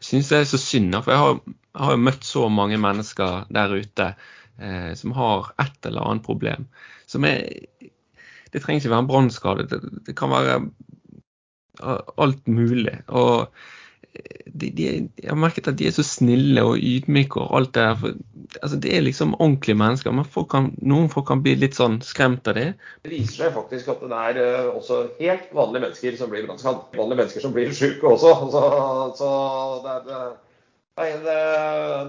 [0.03, 3.75] Jeg syns det er så synd, for jeg har, jo møtt så mange mennesker der
[3.75, 4.09] ute
[4.59, 6.67] eh, som har et eller annet problem.
[7.07, 7.47] Som er
[8.53, 10.59] Det trenger ikke være en brannskade, det, det kan være
[12.21, 12.99] alt mulig.
[13.09, 13.49] og
[14.13, 17.85] de, de, jeg har merket at de er så snille og ydmyke og alt det
[17.85, 18.15] der.
[18.61, 22.01] Altså, det er liksom ordentlige mennesker, men folk kan, noen folk kan bli litt sånn
[22.05, 22.69] skremt av det.
[23.07, 26.85] Det viser seg faktisk at det er uh, også helt vanlige mennesker som blir brannskadd.
[26.99, 28.35] Vanlige mennesker som blir syke også.
[28.53, 28.65] Så,
[29.23, 29.31] så
[29.87, 30.23] det, det,
[31.01, 31.37] det,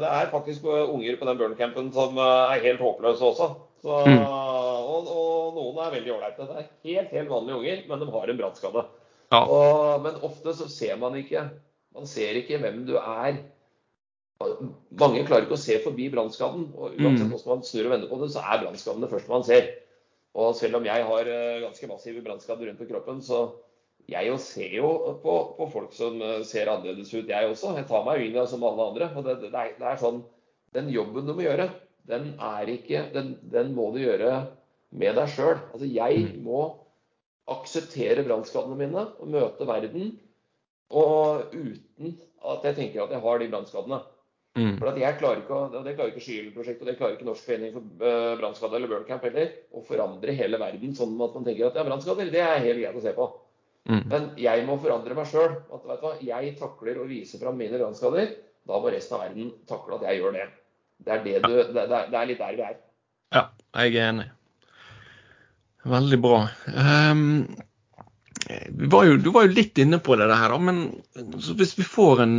[0.04, 3.54] det, er faktisk unger på den burncampen som er helt håpløse også.
[3.84, 4.20] Så, mm.
[4.28, 6.50] og, og, noen er veldig ålreite.
[6.50, 8.90] Det er helt, helt vanlige unger, men de har en brannskade.
[9.34, 9.46] Ja.
[10.04, 11.48] men ofte så ser man ikke
[11.94, 13.40] man ser ikke hvem du er.
[15.00, 16.70] Mange klarer ikke å se forbi brannskaden.
[16.74, 17.34] og Uansett mm.
[17.36, 19.70] hvordan man snur og vender på det, så er brannskaden det første man ser.
[20.34, 23.46] Og selv om jeg har eh, ganske massive brannskader rundt på kroppen, så
[24.10, 24.90] jeg jo ser jo
[25.24, 27.76] på, på, folk som eh, ser annerledes ut, jeg også.
[27.78, 29.12] Jeg tar meg jo inn i det som alle andre.
[29.14, 30.24] og det, det, er, det, er, sånn,
[30.74, 31.70] Den jobben du må gjøre,
[32.10, 34.34] den er ikke Den, den må du gjøre
[34.94, 35.56] med deg sjøl.
[35.72, 36.42] Altså, jeg mm.
[36.48, 36.66] må
[37.54, 40.14] akseptere brannskadene mine og møte verden
[40.94, 42.18] og uten
[42.54, 44.00] at jeg tenker at jeg har de brannskadene.
[44.54, 44.76] Mm.
[44.78, 47.72] For jeg klarer ikke, og Det klarer ikke Skyld-prosjektet og det klarer ikke Norsk forening
[47.74, 49.56] for eh, brannskade eller Burncamp heller.
[49.74, 53.00] Å forandre hele verden sånn at man tenker at ja, brannskader det er helt greit
[53.00, 53.30] å se på.
[53.90, 54.04] Mm.
[54.12, 55.58] Men jeg må forandre meg sjøl.
[56.24, 58.36] Jeg takler å vise fram mine brannskader.
[58.64, 60.48] Da må resten av verden takle at jeg gjør det.
[61.04, 62.80] Det er, det du, det, det er litt der vi er.
[63.34, 63.48] Ja,
[63.82, 64.30] jeg er enig.
[65.90, 66.46] Veldig bra.
[66.70, 67.24] Um,
[68.92, 70.80] var jo, du var jo litt inne på det her, da, men
[71.58, 72.34] hvis vi får en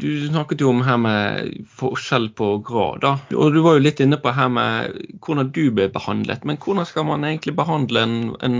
[0.00, 3.12] Du snakket jo om her med forskjell på grad, da.
[3.36, 6.46] Og du var jo litt inne på her med hvordan du ble behandlet.
[6.48, 8.58] Men hvordan skal man egentlig behandle en, en,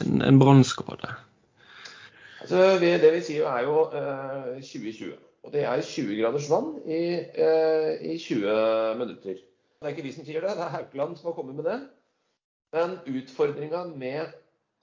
[0.00, 1.12] en, en brannskade?
[2.44, 5.12] Altså, det vi sier er jo eh, 2020.
[5.44, 9.36] Og det er 20 graders vann i, eh, i 20 minutter.
[9.36, 11.78] Det er ikke vi som sier det, det er Haukeland som har kommet med det.
[12.72, 14.32] Men utfordringa med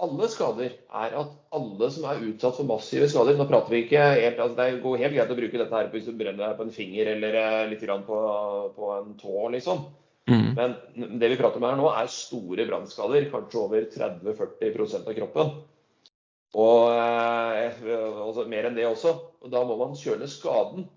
[0.02, 4.04] alle skader er at alle som er utsatt for massive skader Nå prater vi ikke
[4.18, 6.68] helt, altså Det går helt greit å bruke dette her hvis du brenner deg på
[6.68, 8.22] en finger eller eh, litt på,
[8.78, 9.84] på en tå, liksom.
[10.30, 10.48] Mm.
[10.56, 13.28] Men det vi prater om her nå, er store brannskader.
[13.34, 15.54] Kanskje over 30-40% av kroppen.
[16.62, 17.82] Og eh,
[18.26, 19.16] altså, mer enn det også.
[19.42, 20.88] Og da må man kjøle skaden.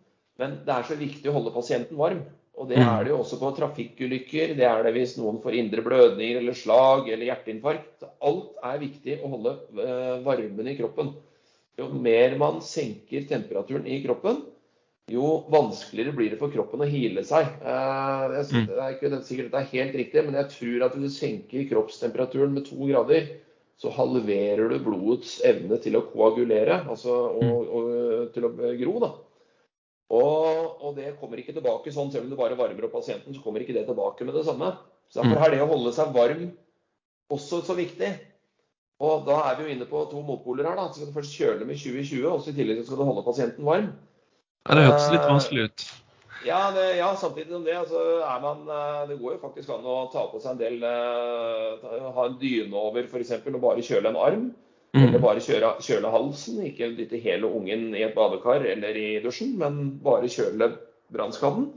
[0.41, 2.25] Men det er så viktig å holde pasienten varm.
[2.55, 4.55] Og det er det jo også på trafikkulykker.
[4.59, 8.07] Det er det hvis noen får indre blødninger eller slag eller hjerteinfarkt.
[8.23, 11.11] Alt er viktig å holde eh, varmen i kroppen.
[11.81, 14.45] Jo mer man senker temperaturen i kroppen,
[15.11, 17.49] jo vanskeligere blir det for kroppen å hile seg.
[17.59, 21.19] Eh, det er ikke sikkert det er helt riktig, men jeg tror at hvis du
[21.19, 23.27] senker kroppstemperaturen med to grader,
[23.83, 27.95] så halverer du blodets evne til å koagulere, altså og, og,
[28.35, 28.95] til å gro.
[29.03, 29.11] da.
[30.13, 33.41] Og, og, det kommer ikke tilbake sånn, selv om du bare varmer opp pasienten, så
[33.41, 34.75] kommer ikke det tilbake med det samme.
[35.09, 35.45] Så Derfor mm.
[35.47, 36.47] er det å holde seg varm
[37.33, 38.13] også så viktig.
[39.05, 40.77] Og da er vi jo inne på to motpoler her.
[40.79, 43.27] da, så skal du først kjøle med 2020, og så i tillegg skal du holde
[43.27, 43.93] pasienten varm.
[44.65, 45.87] Ja, Det hørtes litt vanskelig ut.
[46.45, 49.87] Ja, det, ja, samtidig som det, så er man eh, Det går jo faktisk an
[49.89, 53.33] å ta på seg en del uh, Ha en dyne over f.eks.
[53.49, 54.45] og bare kjøle en arm.
[54.95, 55.09] Mm.
[55.09, 59.57] Eller bare kjøre, kjøle halsen, ikke dytte hele ungen i et badekar eller i dusjen,
[59.59, 60.69] men bare kjøle
[61.15, 61.73] brannskaden.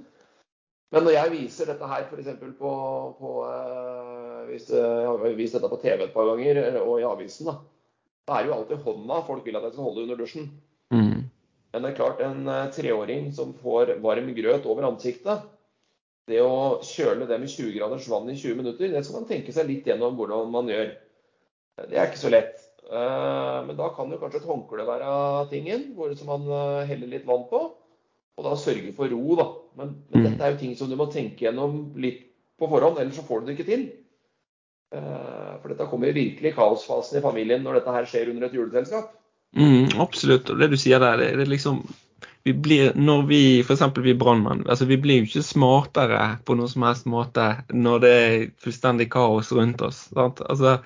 [0.93, 2.29] Men når jeg viser dette her f.eks.
[2.59, 2.73] på,
[3.17, 7.49] på uh, hvis, Jeg har vist dette på TV et par ganger, og i avisen,
[7.49, 7.57] da.
[8.27, 10.47] Det er jo alltid hånda folk vil at jeg skal holde under dusjen.
[10.93, 11.25] Mm.
[11.73, 15.49] Men det er klart, en uh, treåring som får varm grøt over ansiktet
[16.29, 19.55] Det å kjøle det med 20 graders vann i 20 minutter, det skal man tenke
[19.55, 20.93] seg litt gjennom hvordan man gjør.
[21.87, 22.66] Det er ikke så lett.
[22.87, 25.11] Eh, men da kan jo kanskje et håndkle være
[25.51, 27.61] tingen, hvor man eh, heller litt vann på.
[28.37, 29.47] Og da sørge for ro, da.
[29.79, 30.27] Men, men mm.
[30.29, 32.23] dette er jo ting som du må tenke gjennom litt
[32.57, 33.85] på forhånd, ellers så får du det ikke til.
[34.95, 38.55] Eh, for dette kommer virkelig i kaosfasen i familien når dette her skjer under et
[38.55, 39.11] juleselskap.
[39.57, 40.51] Mm, absolutt.
[40.53, 41.83] Og det du sier der, det er liksom
[42.47, 43.81] vi blir, når vi f.eks.
[43.99, 48.11] vi brannmenn, altså vi blir jo ikke smartere på noen som helst måte når det
[48.21, 50.05] er fullstendig kaos rundt oss.
[50.15, 50.39] Sant?
[50.47, 50.77] Altså,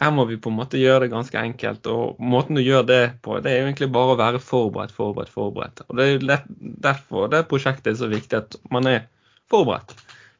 [0.00, 1.86] her må vi på en måte gjøre det ganske enkelt.
[1.92, 5.32] Og måten du gjør det på, det er jo egentlig bare å være forberedt, forberedt,
[5.32, 5.84] forberedt.
[5.88, 6.48] Og det er lett,
[6.86, 9.04] derfor det prosjektet er så viktig at man er
[9.52, 9.92] forberedt.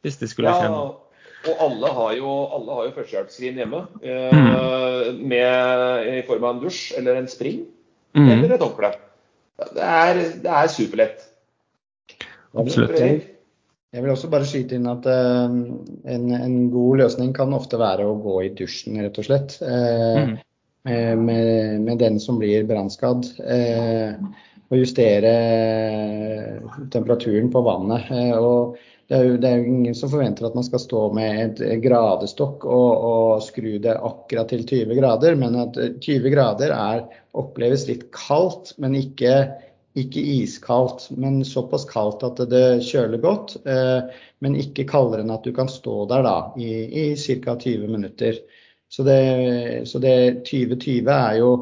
[0.03, 0.99] Hvis det skulle skje noe.
[1.43, 5.17] Og alle har jo, alle har jo førstehjelpsskrin hjemme eh, mm.
[5.27, 7.65] med, i form av en dusj eller en spring
[8.15, 8.29] mm.
[8.31, 8.93] eller et håndkle.
[9.75, 9.89] Det
[10.43, 11.27] det er superlett.
[12.55, 13.32] Absolutt.
[13.93, 18.07] Jeg vil også bare skyte inn at uh, en, en, god løsning kan ofte være
[18.09, 19.59] å gå i dusjen, rett og slett.
[19.61, 20.33] Uh, mm.
[21.21, 23.29] med, med, den som blir brannskadd.
[23.45, 24.17] Uh,
[24.73, 25.33] og justere
[26.89, 28.09] temperaturen på vannet.
[28.41, 28.79] og
[29.13, 31.83] det er, jo, det er, jo, ingen som forventer at man skal stå med et
[31.83, 37.03] gradestokk og, og skru det akkurat til 20 grader, men at 20 grader er,
[37.37, 39.35] oppleves litt kaldt, men ikke
[39.99, 43.57] ikke iskaldt, men såpass kaldt at det kjøler godt.
[43.69, 47.57] Eh, men ikke kaldere enn at du kan stå der da, i, i ca.
[47.61, 48.39] 20 minutter.
[48.93, 49.19] Så det,
[49.89, 51.53] så det 2020 er jo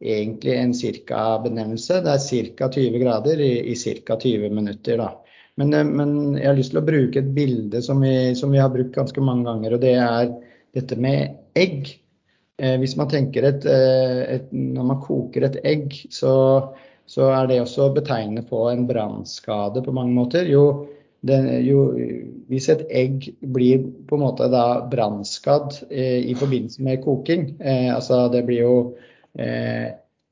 [0.00, 2.00] egentlig en cirka-benevnelse.
[2.04, 2.68] Det er ca.
[2.78, 4.16] 20 grader i, i ca.
[4.16, 5.00] 20 minutter.
[5.02, 5.10] da.
[5.58, 8.62] Men, eh, men, jeg har lyst til å bruke et bilde som vi, som vi,
[8.62, 10.30] har brukt ganske mange ganger, og det er
[10.78, 11.90] dette med egg.
[12.60, 16.32] Eh, hvis man tenker et, et, Når man koker et egg, så
[17.10, 20.46] så er det også betegnende på en brannskade på mange måter.
[20.46, 20.86] Jo,
[21.26, 21.88] den, jo,
[22.48, 27.90] hvis et egg blir på en måte da brannskadd eh, i forbindelse med koking, eh,
[27.92, 28.76] altså det blir jo
[29.38, 29.90] eh,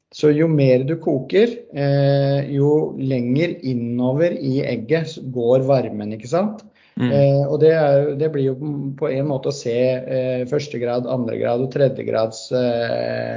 [0.09, 6.63] Så jo mer du koker, eh, jo lenger innover i egget går varmen, ikke sant.
[6.97, 7.11] Mm.
[7.13, 8.55] Eh, og det, er, det, blir jo
[8.97, 12.89] på en måte å se eh, første grad, andre grad og tredje grads eh,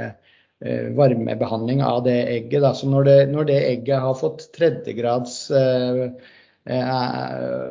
[0.02, 0.10] Eh,
[0.96, 2.62] varmebehandling av det egget.
[2.62, 2.74] Da.
[2.74, 6.04] Så når det, når det, egget har fått tredjegrads eh,
[6.70, 7.68] eh,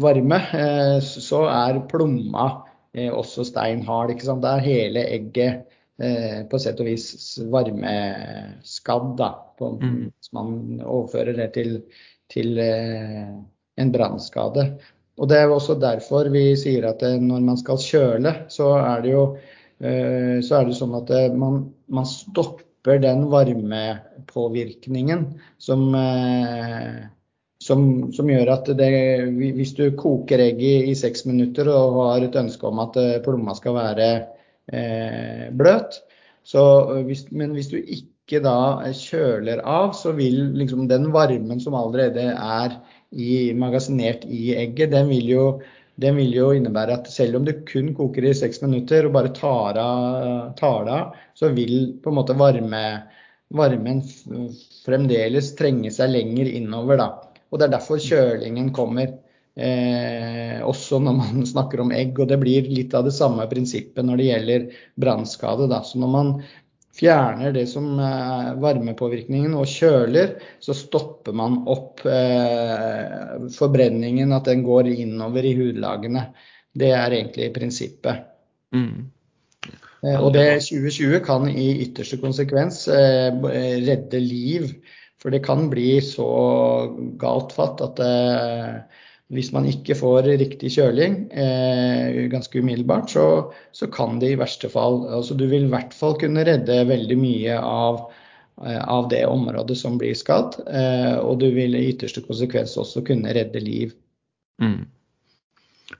[0.00, 2.46] varme, eh, så er plomma
[2.94, 4.14] eh, også steinhard.
[4.14, 4.44] Ikke sant?
[4.44, 5.68] Da er hele egget
[6.02, 9.12] eh, på sett og vis varmeskadd.
[9.20, 10.00] Da, på, mm.
[10.10, 11.76] Hvis man overfører det til,
[12.32, 14.72] til en brannskade.
[15.20, 19.10] Og Det er også derfor vi sier at når man skal kjøle, så er det
[19.12, 19.49] jo Eh,
[19.80, 25.24] så er det sånn at eh, man, man stopper den varmepåvirkningen
[25.60, 27.00] som, eh,
[27.64, 28.90] som, som, gjør at det,
[29.56, 33.76] hvis du koker egg i, seks minutter og har et ønske om at plomma skal
[33.78, 34.08] være
[34.68, 36.02] eh, bløt,
[36.50, 42.30] hvis, men hvis du ikke da kjøler av, så vil liksom den varmen som allerede
[42.32, 45.44] er i, magasinert i egget, den vil jo
[46.00, 49.32] det vil jo innebære at selv om du kun koker i seks minutter og bare
[49.36, 52.84] tar det av, så vil på en måte varme,
[53.52, 54.00] varmen
[54.84, 57.02] fremdeles trenge seg lenger innover.
[57.02, 57.10] Da.
[57.50, 59.18] Og Det er derfor kjølingen kommer.
[59.60, 62.16] Eh, også når man snakker om egg.
[62.22, 64.66] Og det blir litt av det samme prinsippet når det gjelder
[65.04, 65.68] brannskade.
[65.84, 66.32] Så når man
[67.00, 74.64] fjerner det som er varmepåvirkningen og kjøler, så stopper man opp eh, forbrenningen, at den
[74.66, 76.28] går innover i hudlagene.
[76.70, 78.28] Det er egentlig prinsippet.
[78.76, 79.08] Mm.
[80.06, 83.32] Eh, og det 2020 kan i ytterste konsekvens eh,
[83.86, 84.70] redde liv.
[85.20, 86.30] For det kan bli så
[87.20, 88.76] galt fatt at eh,
[89.30, 93.26] hvis man ikke får riktig kjøling eh, ganske umiddelbart, så,
[93.76, 97.18] så, kan det i verste fall altså Du vil i hvert fall kunne redde veldig
[97.20, 98.00] mye av,
[98.64, 100.58] eh, av det området som blir skadd.
[100.66, 103.94] Eh, og du vil i ytterste konsekvens også kunne redde liv.
[104.62, 104.88] Mm.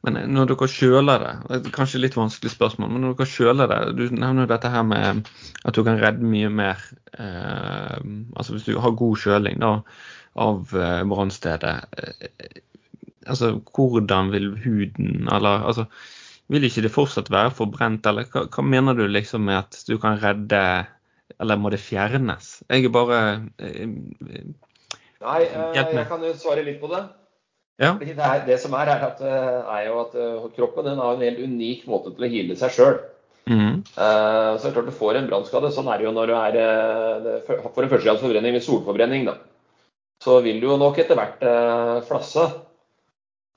[0.06, 3.70] Men når dere kjøler det, det er kanskje litt vanskelig spørsmål, men når dere kjøler
[3.70, 5.28] det Du nevner jo dette her med
[5.66, 6.82] at du kan redde mye mer
[7.18, 7.98] eh,
[8.34, 9.76] Altså hvis du har god kjøling da,
[10.40, 11.76] av eh, brannstedet.
[13.28, 15.84] Altså hvordan vil huden Eller altså
[16.50, 19.98] vil ikke det fortsatt være forbrent, eller hva, hva, mener du liksom med at du
[20.02, 20.62] kan redde
[21.38, 22.56] Eller må det fjernes?
[22.66, 23.20] Jeg er bare
[23.62, 23.86] eh,
[25.20, 27.02] Nei, eh, jeg kan jo svare litt på det.
[27.80, 27.94] Ja.
[28.00, 31.14] Det, er, det, som er, er, at, eh, er jo at uh, kroppen den har
[31.14, 32.98] en helt unik måte til å heale seg sjøl.
[33.48, 33.82] Mm.
[33.96, 35.70] Uh, så er det klart du får en brannskade.
[35.72, 39.28] Sånn er det jo når du er uh, for en førstegradsforbrenning med solforbrenning.
[39.28, 39.38] Da.
[40.24, 41.44] Så vil du jo nok etter hvert
[42.08, 42.44] flasse.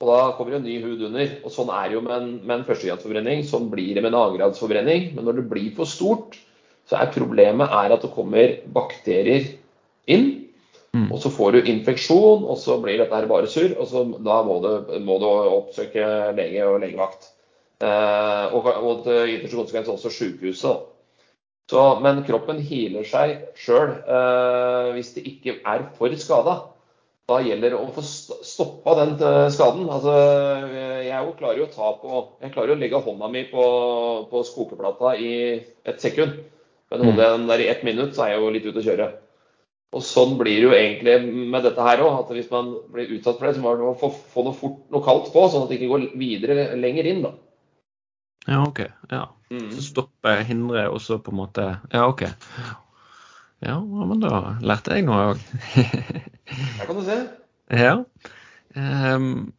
[0.04, 1.30] Og da kommer jo ny hud under.
[1.46, 3.44] Og sånn er det jo med en, med en førstegradsforbrenning.
[3.48, 5.14] Sånn blir det med en annengradsforbrenning.
[5.16, 6.36] Men når det blir for stort,
[6.84, 9.48] så er problemet er at det kommer bakterier
[10.12, 10.26] inn.
[10.92, 11.08] Mm.
[11.08, 13.72] Og så får du infeksjon, og så blir dette her bare surr.
[13.80, 14.70] Og så da må du,
[15.06, 16.04] må du oppsøke
[16.36, 17.30] lege og legevakt.
[17.80, 20.84] Eh, og, og til ytterste konsekvens også sykehuset.
[21.72, 26.58] Så, men kroppen healer seg sjøl eh, hvis det ikke er for skada
[27.28, 29.86] da gjelder å få stoppa den eh, skaden.
[29.88, 30.14] Altså,
[31.06, 33.64] jeg klarer jo å ta på Jeg klarer å legge hånda mi på,
[34.30, 35.34] på skopeplata i
[35.88, 36.42] et sekund.
[36.92, 38.86] Men holder jeg den der i ett minutt, så er jeg jo litt ute å
[38.86, 39.06] kjøre.
[39.94, 42.20] Og sånn blir det jo egentlig med dette her òg.
[42.20, 45.06] At hvis man blir utsatt for det, så må man få, få noe fort noe
[45.06, 47.24] kaldt på, sånn at det ikke går videre lenger inn.
[47.24, 47.32] da.
[48.44, 48.84] Ja, OK.
[49.10, 49.28] Ja.
[49.54, 49.68] Mm.
[49.72, 52.26] Så stoppe, hindre, og så på en måte Ja, OK.
[53.64, 55.44] Ja, men da lærte jeg noe òg.
[55.74, 57.20] Her kan du se.
[57.72, 57.94] Ja.
[58.76, 59.52] Um,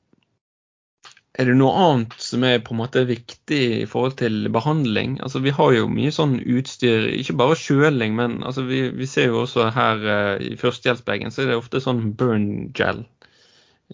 [1.36, 5.18] er det noe annet som er på en måte viktig i forhold til behandling?
[5.26, 9.34] Altså, Vi har jo mye sånn utstyr, ikke bare kjøling, men altså, vi, vi, ser
[9.34, 13.04] jo også her uh, i førstehjelpsbagen så er det ofte sånn burn gel.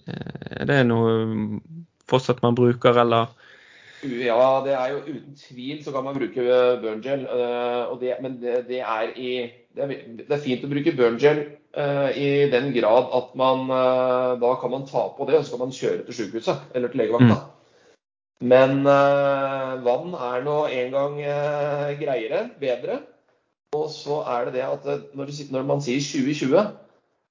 [0.06, 1.16] Uh, er det noe
[2.10, 3.32] fortsatt man bruker, eller?
[4.02, 6.46] Ja, det er jo uten tvil så kan man bruke
[6.82, 7.26] burn gel.
[7.26, 9.34] Uh, det, men det, det, er i,
[9.76, 9.92] det, er,
[10.28, 11.40] det, fint å bruke burn gel
[11.76, 15.56] uh, i den grad at man uh, da kan man ta på det, og så
[15.56, 17.38] kan man kjøre til sykehuset eller til legevakta.
[17.38, 17.48] Mm.
[18.52, 21.12] Men vann er nå en gang
[22.00, 22.96] greiere, bedre.
[23.78, 26.64] Og så er det det at når, når man sier 2020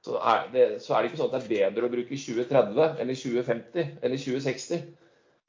[0.08, 3.04] så er, det, så er, det, ikke sånn at det er bedre å bruke 2030
[3.04, 4.88] eller 2050 eller 2060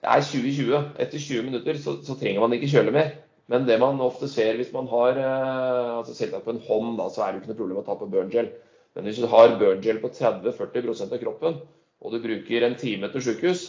[0.03, 0.79] det er 2020.
[0.99, 3.13] Etter 20 minutter så, så, trenger man ikke kjøle mer.
[3.53, 7.11] Men det man ofte ser hvis man har eh, altså Selvsagt på en hånd, da,
[7.13, 8.49] så er det jo ikke noe problem å ta på burngel.
[8.97, 11.61] Men hvis du har burngel på 30-40% av kroppen,
[12.03, 13.67] og du bruker en time til sykehus,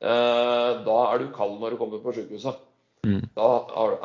[0.00, 2.64] eh, da er du kald når du kommer på sykehuset.
[3.04, 3.20] Mm.
[3.36, 3.48] Da,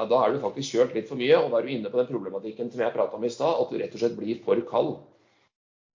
[0.07, 2.11] da, er du faktisk kjølt litt for mye, og da er du inne på den
[2.11, 4.93] problematikken som jeg prata om i stad, at du rett og slett blir for kald.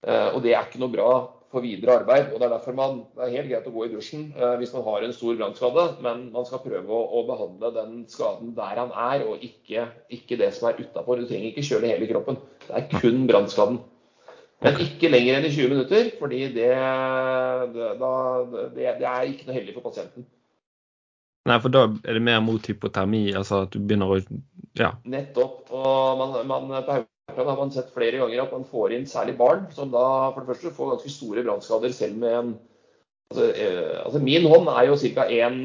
[0.05, 1.13] Eh, og det er ikke noe bra
[1.51, 2.33] for videre arbeid.
[2.33, 4.73] og Det er derfor man, det er helt greit å gå i dusjen eh, hvis
[4.77, 8.79] man har en stor brannskade, men man skal prøve å, å, behandle den skaden der
[8.79, 11.19] han er, og ikke, ikke det som er utafor.
[11.19, 12.39] Du trenger ikke kjøle hele kroppen.
[12.69, 13.81] Det er kun brannskaden.
[14.61, 16.69] Men ikke lenger enn i 20 minutter, fordi det,
[17.75, 18.13] det, da,
[18.77, 20.27] det, det er ikke noe heldig for pasienten.
[21.49, 24.21] Nei, for da er det mer mot hypotermi, altså at du begynner å
[24.79, 24.93] Ja.
[25.09, 25.73] Nettopp.
[25.75, 27.01] Og man, man på
[27.37, 30.55] har man sett flere ganger at man får inn særlig barn, som da for det
[30.55, 32.55] første får ganske store brannskader selv med en
[33.31, 35.27] altså, eh, altså, Min hånd er jo ca.
[35.29, 35.61] 1,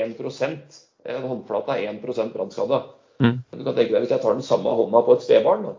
[0.00, 2.82] 1 En håndflate er 1 brannskade.
[3.20, 3.38] Mm.
[3.52, 5.70] Du kan tenke deg Hvis jeg tar den samme hånda på et spedbarn,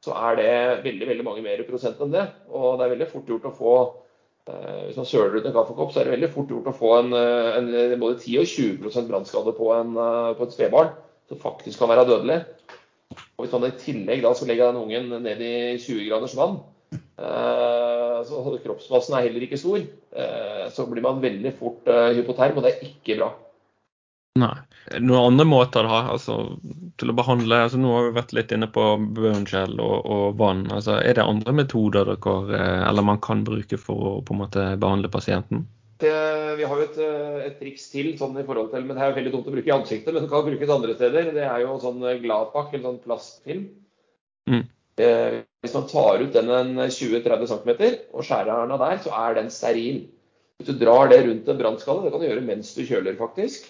[0.00, 2.28] så er det veldig veldig mange mer prosent enn det.
[2.48, 3.74] Og det er veldig fort gjort å få
[4.48, 6.94] eh, Hvis man søler ut en kaffekopp, så er det veldig fort gjort å få
[7.00, 9.74] en, eh, en både 10 og 20% brannskade på,
[10.38, 10.94] på et spedbarn,
[11.28, 12.40] som faktisk kan være dødelig.
[13.40, 16.58] Og Hvis man i tillegg da skal legge den ungen ned i 20 graders vann,
[16.92, 22.58] eh, så kroppsmassen er heller ikke stor, eh, så blir man veldig fort eh, hypoterm,
[22.60, 23.30] og det er ikke bra.
[24.40, 24.52] Nei.
[25.00, 26.36] Noen andre måter da, altså,
[27.00, 28.84] til å behandle altså Nå har vi vært litt inne på
[29.16, 30.66] burngel og, og, vann.
[30.70, 34.68] altså Er det andre metoder dere, eller man kan bruke for å på en måte
[34.80, 35.64] behandle pasienten?
[36.00, 36.12] Det,
[36.56, 36.98] vi har jo et,
[37.44, 39.68] et, triks til sånn i forhold til, men det er jo veldig dumt å bruke
[39.68, 41.32] i ansiktet, men det kan brukes andre steder.
[41.36, 43.66] Det er jo sånn Gladpakk, eller sånn plastfilm.
[44.50, 44.62] Mm.
[45.00, 47.70] Eh, hvis man tar ut den en 20-30 cm
[48.16, 50.00] og skjærer den av der, så er den steril.
[50.60, 53.68] Hvis du drar det rundt en brannskalle, det kan du gjøre mens du kjøler, faktisk,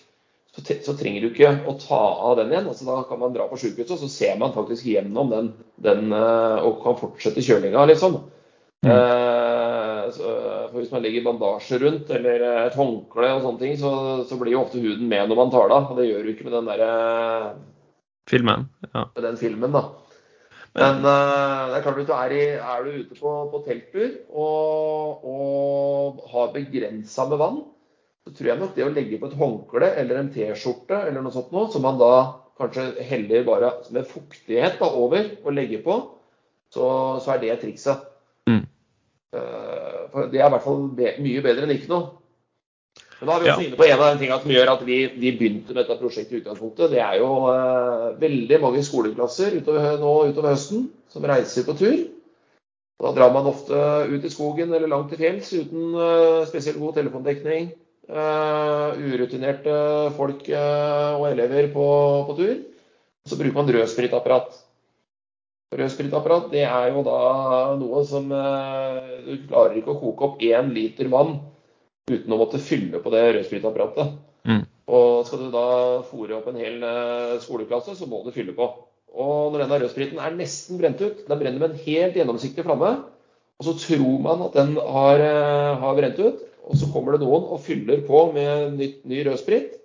[0.51, 2.01] så, så, trenger du ikke å ta
[2.31, 2.67] av den igjen.
[2.71, 5.53] Altså, da kan man dra på sykehuset, og så ser man faktisk gjennom den,
[5.83, 8.19] den og kan fortsette kjølinga, liksom.
[8.83, 8.91] Mm.
[8.91, 10.35] Eh, så,
[10.71, 13.93] for Hvis man legger bandasje rundt eller et håndkle og sånne ting, så,
[14.29, 15.91] så blir jo ofte huden med når man tar det av.
[15.91, 16.93] Og det gjør du ikke med den derre
[18.31, 18.69] Filmen.
[18.95, 19.09] Ja.
[19.17, 19.89] Med den filmen, da.
[20.79, 24.13] Men uh, det er klart at du er, i, er du ute på, på telttur
[24.31, 27.59] og, og har begrensa med vann,
[28.23, 31.35] så tror jeg nok det å legge på et håndkle eller en T-skjorte eller noe
[31.35, 32.13] sånt noe, som man da
[32.61, 35.99] kanskje heller bare med fuktighet da, over og legger på,
[36.71, 36.87] så,
[37.25, 38.07] så er det trikset.
[40.21, 42.17] For det er i hvert fall be mye bedre enn ikke noe.
[43.21, 43.67] Men da er vi også ja.
[43.69, 46.33] inne på en av de tingene som gjør at vi, vi begynte med dette prosjektet
[46.33, 46.95] i utgangspunktet.
[46.95, 51.99] Det er jo eh, veldig mange skoleklasser utover, nå utover høsten som reiser på tur.
[53.01, 53.77] Da drar man ofte
[54.09, 57.71] ut i skogen eller langt til fjells uten eh, spesielt god telefondekning.
[58.11, 59.75] Uh, urutinerte
[60.17, 61.85] folk uh, og elever på,
[62.27, 62.57] på, tur.
[63.29, 64.57] Så bruker man rødspritapparat.
[65.71, 67.19] Rødspritapparat det er jo da
[67.79, 71.37] noe som Du klarer ikke å koke opp én liter vann
[72.11, 74.17] uten å måtte fylle på det rødspritapparatet.
[74.49, 74.65] Mm.
[74.91, 75.67] Og skal du da
[76.09, 78.67] fòre opp en hel eh, skoleklasse, så må du fylle på.
[79.11, 82.95] Og når denne rødspriten er nesten brent ut, den brenner med en helt gjennomsiktig flamme,
[83.61, 87.23] og så tror man at den har, eh, har brent ut, og så kommer det
[87.25, 89.79] noen og fyller på med nytt, ny rødsprit.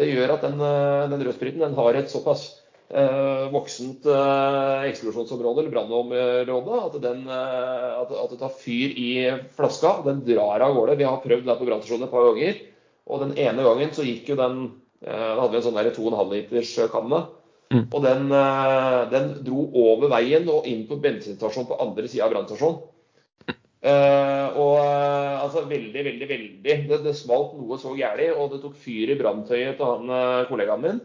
[0.00, 2.59] Det gjør at den, eh, den rødspriten den har et såpass eh,
[2.90, 9.10] voksent eh, eksplosjonsområde, eller brannområde, at, eh, at, at, det tar fyr i
[9.54, 10.00] flaska.
[10.06, 10.96] Den drar av gårde.
[10.98, 12.62] Vi har prøvd det på brannstasjonen et par ganger.
[13.10, 14.62] Og den ene gangen så gikk jo den
[15.00, 17.22] Da hadde vi en sånn 2,5 liters kanne.
[17.72, 17.84] Mm.
[17.86, 18.26] Og den,
[19.14, 22.82] den, dro over veien og inn på bensinstasjonen på andre sida av brannstasjonen.
[23.80, 28.58] Uh, og uh, altså veldig, veldig, veldig Det, det smalt noe så gærent, og det
[28.60, 31.00] tok fyr i branntøyet til han uh, kollegaen min.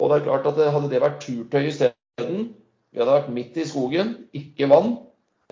[0.00, 2.48] Og det er klart at Hadde det vært turtøy isteden,
[2.96, 4.94] vi hadde vært midt i skogen, ikke vann,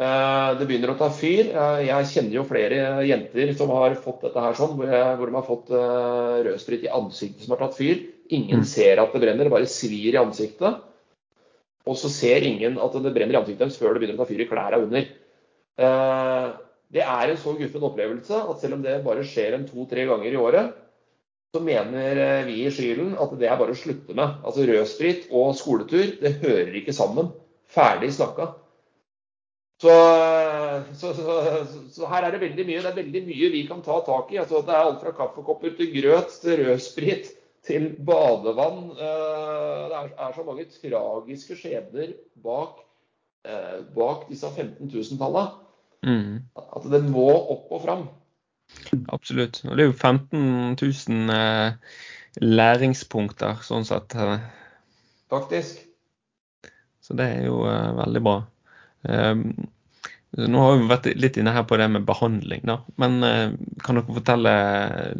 [0.00, 1.50] eh, det begynner å ta fyr.
[1.52, 5.44] Eh, jeg kjenner jo flere jenter som har fått dette her sånn, hvor, de har
[5.44, 8.00] fått eh, rødsprit i ansiktet som har tatt fyr.
[8.32, 8.68] Ingen mm.
[8.68, 10.80] ser at det brenner, det bare svir i ansiktet.
[11.84, 14.30] Og så ser ingen at det brenner i ansiktet deres før det begynner å ta
[14.30, 15.10] fyr i klærne under.
[16.94, 20.32] Det er en så guffen opplevelse at selv om det bare skjer en to-tre ganger
[20.32, 20.72] i året,
[21.54, 24.40] så mener eh, vi i Skylen at det er bare å slutte med.
[24.42, 27.30] Altså Rødsprit og skoletur, det hører ikke sammen.
[27.70, 28.50] Ferdig snakka.
[29.84, 29.94] Så,
[30.98, 31.36] så, så,
[31.92, 32.82] så, her er det veldig mye.
[32.82, 34.40] Det er veldig mye vi kan ta tak i.
[34.42, 37.30] Altså, det er alt fra kaffekopper til grøt til rødsprit
[37.66, 38.90] til badevann.
[38.98, 42.82] Eh, det er, så mange tragiske skjebner bak,
[43.46, 45.46] eh, bak disse 15 000-tallene
[46.02, 46.34] mm.
[46.58, 48.06] at det må opp og fram.
[49.14, 49.62] Absolutt.
[49.68, 51.94] Og det er jo 15 000 eh,
[52.42, 54.16] læringspunkter sånn sett.
[55.32, 55.80] Faktisk.
[57.04, 58.36] Så det er jo eh, veldig bra.
[59.04, 59.48] Um,
[60.34, 62.80] nå har vi vært litt inne her på det med behandling, da.
[63.00, 63.52] Men eh,
[63.84, 64.54] kan dere fortelle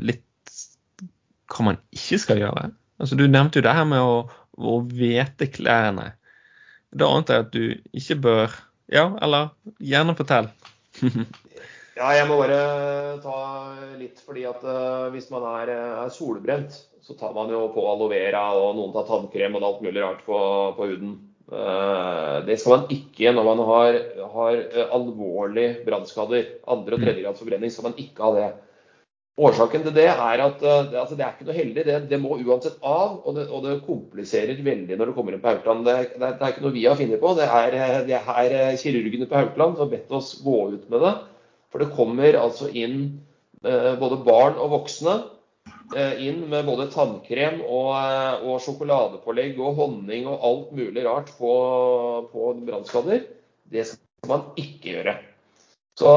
[0.01, 0.25] litt
[1.53, 2.69] hva man ikke skal gjøre?
[2.99, 4.25] Altså, du nevnte jo det her med å,
[4.57, 6.15] å vete klærne.
[6.95, 8.61] Da antar jeg at du ikke bør
[8.93, 10.51] Ja, eller gjerne fortell.
[11.95, 12.57] Ja, jeg må bare
[13.23, 13.37] ta
[14.01, 16.75] litt fordi at uh, hvis man er, er, solbrent,
[17.05, 20.25] så tar man jo på aloe vera og noen tar tannkrem og alt mulig rart
[20.27, 20.41] på,
[20.75, 21.15] på huden.
[21.53, 23.99] Uh, det skal man ikke når man har,
[24.33, 26.49] har uh, alvorlige brannskader.
[26.75, 28.49] Andre- og tredjegrads forbrenning skal man ikke ha det.
[29.45, 31.85] Årsaken til det er at det, altså det er ikke noe heldig.
[31.87, 35.43] Det, det må uansett av, og det, og det, kompliserer veldig når det kommer inn
[35.43, 35.87] på Haukeland.
[35.87, 37.33] Det, er ikke noe vi har funnet på.
[37.39, 37.79] Det er,
[38.11, 41.15] det er kirurgene på Haukeland som har bedt oss gå ut med det.
[41.75, 42.99] For det kommer altså inn
[43.67, 45.15] eh, både barn og voksne
[45.99, 51.33] eh, inn med både tannkrem og, eh, og, sjokoladepålegg og honning og alt mulig rart
[51.35, 51.51] på,
[52.31, 53.27] på brannskader.
[53.75, 55.17] Det skal man ikke gjøre.
[55.99, 56.15] Så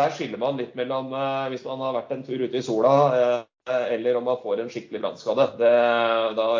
[0.00, 1.12] der skiller man litt mellom
[1.52, 5.00] hvis man har vært en tur ute i sola eller om man får en skikkelig
[5.00, 5.46] brannskade.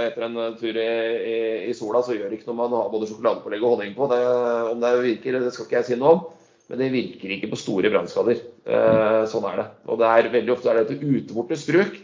[0.04, 0.86] Etter en tur i,
[1.32, 1.34] i,
[1.68, 4.08] i, sola så gjør det ikke noe man har både sjokoladepålegg og honning på.
[4.12, 4.22] Det,
[4.70, 6.24] om det virker, det skal ikke jeg si noe om.
[6.72, 8.40] Men det virker ikke på store brannskader.
[8.64, 9.66] Eh, sånn er det.
[9.90, 11.98] Og det er veldig ofte er det et utebortes bruk.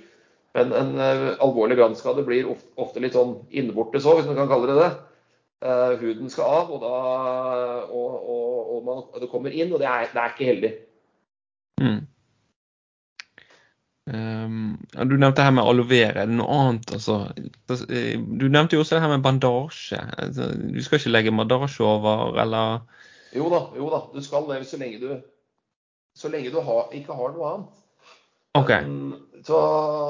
[0.59, 4.71] Men en uh, alvorlig brannskade blir ofte, litt sånn innvortes òg, hvis man kan kalle
[4.73, 4.91] det det.
[5.61, 6.95] Uh, huden skal av, og, da,
[7.87, 10.73] og, og, og man, det kommer inn, og det er, det er ikke heldig.
[11.81, 12.01] Mm.
[14.11, 14.73] Um,
[15.07, 16.25] du nevnte her med aloe vera.
[16.25, 16.97] Er det noe annet?
[16.97, 17.21] Altså?
[17.71, 20.01] Du nevnte jo også det her med bandasje.
[20.19, 22.83] Altså, du skal ikke legge bandasje over, eller?
[23.37, 24.01] Jo da, jo da.
[24.15, 25.11] Du skal det så lenge du,
[26.19, 27.77] så lenge du ha, ikke har noe annet.
[28.59, 28.83] Okay.
[29.47, 29.57] så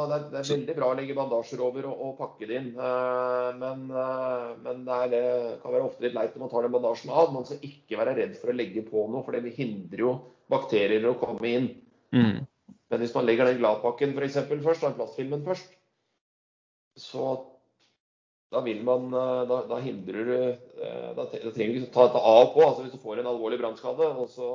[0.09, 2.71] det er, det er, veldig bra å legge bandasjer over og, og pakke det inn.
[2.73, 5.25] Uh, men, uh, men det, er, det,
[5.61, 7.35] kan være ofte litt leit når man tar den bandasjen av.
[7.35, 10.14] Man skal ikke være redd for å legge på noe, for det hindrer jo
[10.51, 11.68] bakterier å komme inn.
[12.16, 12.41] Mm.
[12.91, 14.33] Men hvis man legger den gladpakken for
[14.64, 15.77] først, den plastfilmen først,
[16.99, 17.27] så
[18.51, 22.22] da vil man eh, Da, da hindrer du eh, Da, trenger du ikke ta dette
[22.32, 22.64] av på.
[22.66, 24.48] altså Hvis du får en alvorlig brannskade, og så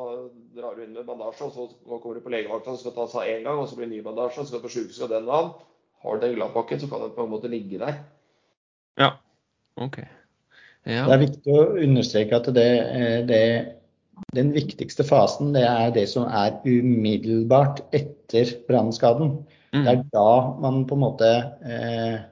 [0.56, 3.30] drar du inn med bandasje, og så kommer du på legevakta og skal tas av
[3.30, 5.16] én gang, og så blir det ny bandasje, og så skal du på sjukehuset, og
[5.16, 5.54] den av.
[6.04, 8.04] Har du den gladpakken, så kan den på en måte ligge der.
[9.00, 9.16] Ja.
[9.82, 10.02] OK.
[10.86, 11.08] Ja.
[11.08, 13.44] Det er viktig å understreke at det, eh, det
[14.36, 19.34] den viktigste fasen det er det som er umiddelbart etter brannskaden.
[19.74, 19.84] Mm.
[19.84, 20.30] Det er da
[20.62, 21.32] man på en måte
[21.68, 22.24] eh,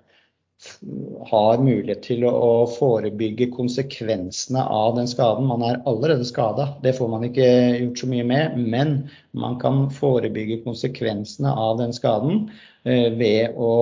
[1.30, 5.47] har mulighet til å, forebygge konsekvensene av den skaden.
[5.49, 7.47] Man er allerede skada, det får man ikke
[7.80, 8.59] gjort så mye med.
[8.59, 8.93] Men
[9.38, 12.45] man kan forebygge konsekvensene av den skaden
[12.84, 13.74] eh, ved å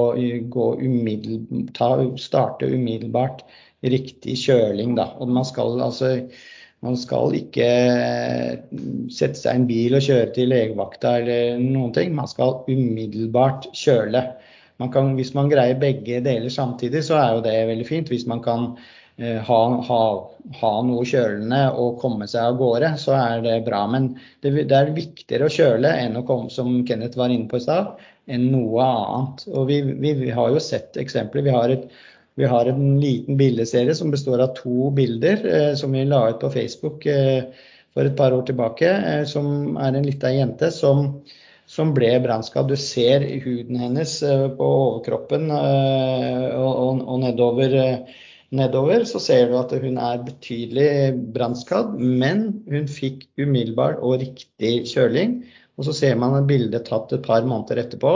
[0.82, 1.44] umiddel,
[1.78, 3.46] ta, starte umiddelbart
[3.82, 4.96] riktig kjøling.
[5.00, 5.12] Da.
[5.22, 6.16] Og man skal altså
[6.82, 8.54] man skal ikke eh,
[9.14, 12.16] sette seg i en bil og kjøre til legevakta eller noen ting.
[12.18, 14.24] Man skal umiddelbart kjøle.
[14.82, 18.12] Man kan, hvis man greier begge deler samtidig, så er jo det veldig fint.
[18.12, 18.68] Hvis man kan
[19.22, 20.04] eh, ha, ha,
[20.62, 23.84] ha, noe kjølende og komme seg av gårde, så er det bra.
[23.94, 27.62] Men det, det er viktigere å kjøle enn å komme, som Kenneth var inne på
[27.62, 27.94] i stad,
[28.32, 29.46] enn noe annet.
[29.54, 31.46] Og vi, vi, vi har jo sett eksempler.
[31.46, 31.92] Vi har et
[32.36, 36.40] vi har en liten bildeserie som består av to bilder eh, som vi la ut
[36.40, 37.44] på Facebook eh,
[37.94, 38.88] for et par år tilbake.
[38.88, 41.10] Eh, som er en lita jente som,
[41.72, 42.68] som ble brannskadd.
[42.72, 48.20] Du ser huden hennes eh, på overkroppen eh, og, nedover, eh,
[48.58, 49.06] nedover.
[49.08, 50.92] Så ser du at hun er betydelig
[51.36, 55.42] brannskadd, men hun fikk umiddelbar og riktig kjøling.
[55.80, 58.16] Og så ser man et bilde tatt et par måneder etterpå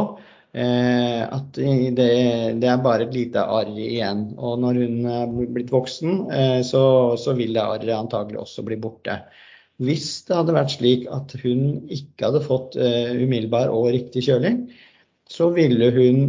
[0.56, 4.22] at det, det, er bare et lite arr igjen.
[4.40, 6.22] Og når hun er blitt voksen,
[6.64, 6.84] så,
[7.20, 9.18] så, vil det arret antagelig også bli borte.
[9.84, 14.66] Hvis det hadde vært slik at hun ikke hadde fått eh, umiddelbar og riktig kjøling,
[15.28, 16.20] så ville hun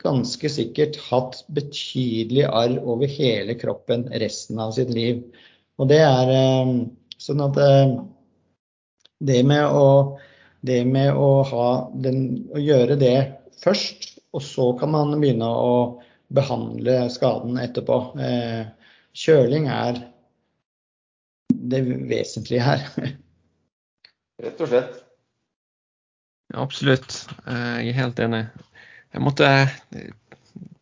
[0.00, 5.24] ganske sikkert hatt betydelig arr over hele kroppen resten av sitt liv.
[5.76, 6.30] Og det er
[7.20, 7.58] sånn at
[9.18, 10.16] det med å,
[10.60, 11.30] det med å,
[11.94, 12.20] den,
[12.54, 13.16] å gjøre det
[13.62, 15.76] først, og så kan man begynne å
[16.36, 17.98] behandle skaden etterpå.
[18.20, 18.66] Eh,
[19.16, 20.00] kjøling er
[21.72, 22.86] det vesentlige her.
[24.42, 25.02] Rett og slett.
[26.52, 27.18] Ja, absolutt.
[27.46, 28.44] Eh, jeg er helt enig.
[29.14, 29.48] Jeg måtte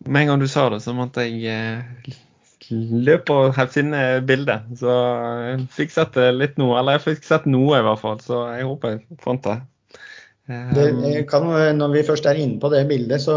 [0.04, 2.16] Med en gang du sa det, så måtte jeg eh,
[2.70, 4.66] løpe og finne bildet.
[4.76, 4.92] Så
[5.48, 6.74] jeg fikk sett det litt nå.
[6.76, 8.20] Eller jeg fikk sett noe, i hvert fall.
[8.20, 9.56] Så jeg håper jeg fant det.
[10.44, 13.36] Det kan, når vi først er inne på det bildet, så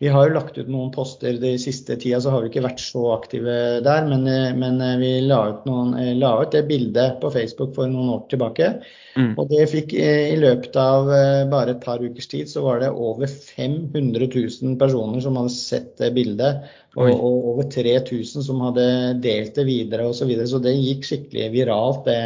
[0.00, 2.80] vi har jo lagt ut noen poster de siste tida, så har vi ikke vært
[2.80, 4.06] så aktive der.
[4.08, 4.24] Men,
[4.56, 8.70] men vi la ut, noen, la ut, det bildet på Facebook for noen år tilbake.
[9.18, 9.34] Mm.
[9.34, 12.88] Og det fikk i løpet av eh, bare et par ukers tid, så var det
[12.94, 16.64] over 500 000 personer som hadde sett det bildet.
[16.96, 18.88] Og, og over 3000 som hadde
[19.20, 20.22] delt det videre osv.
[20.22, 20.48] Så, videre.
[20.48, 22.08] så det gikk skikkelig viralt.
[22.08, 22.20] det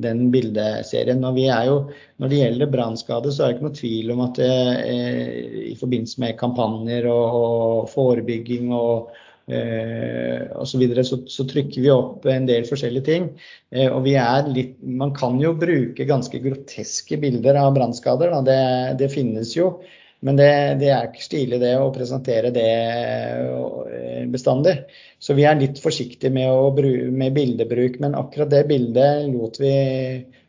[0.00, 1.22] den bildeserien.
[1.26, 1.76] Og vi er jo,
[2.18, 4.54] når det gjelder brannskade, så er det ikke noe tvil om at det,
[4.88, 9.12] eh, i forbindelse med kampanjer og, og forebygging og
[9.46, 10.74] eh, osv.
[10.74, 13.28] Så, videre, så, så trykker vi opp en del forskjellige ting.
[13.70, 18.34] Eh, og vi er litt Man kan jo bruke ganske groteske bilder av brannskader.
[18.46, 18.62] Det,
[19.02, 19.76] det finnes jo.
[20.24, 20.50] Men det,
[20.80, 24.78] det, er ikke stilig det å presentere det eh, bestandig.
[25.20, 26.48] Så vi er litt forsiktige med,
[26.78, 27.98] bruke, med bildebruk.
[28.00, 29.74] Men akkurat det bildet lot vi,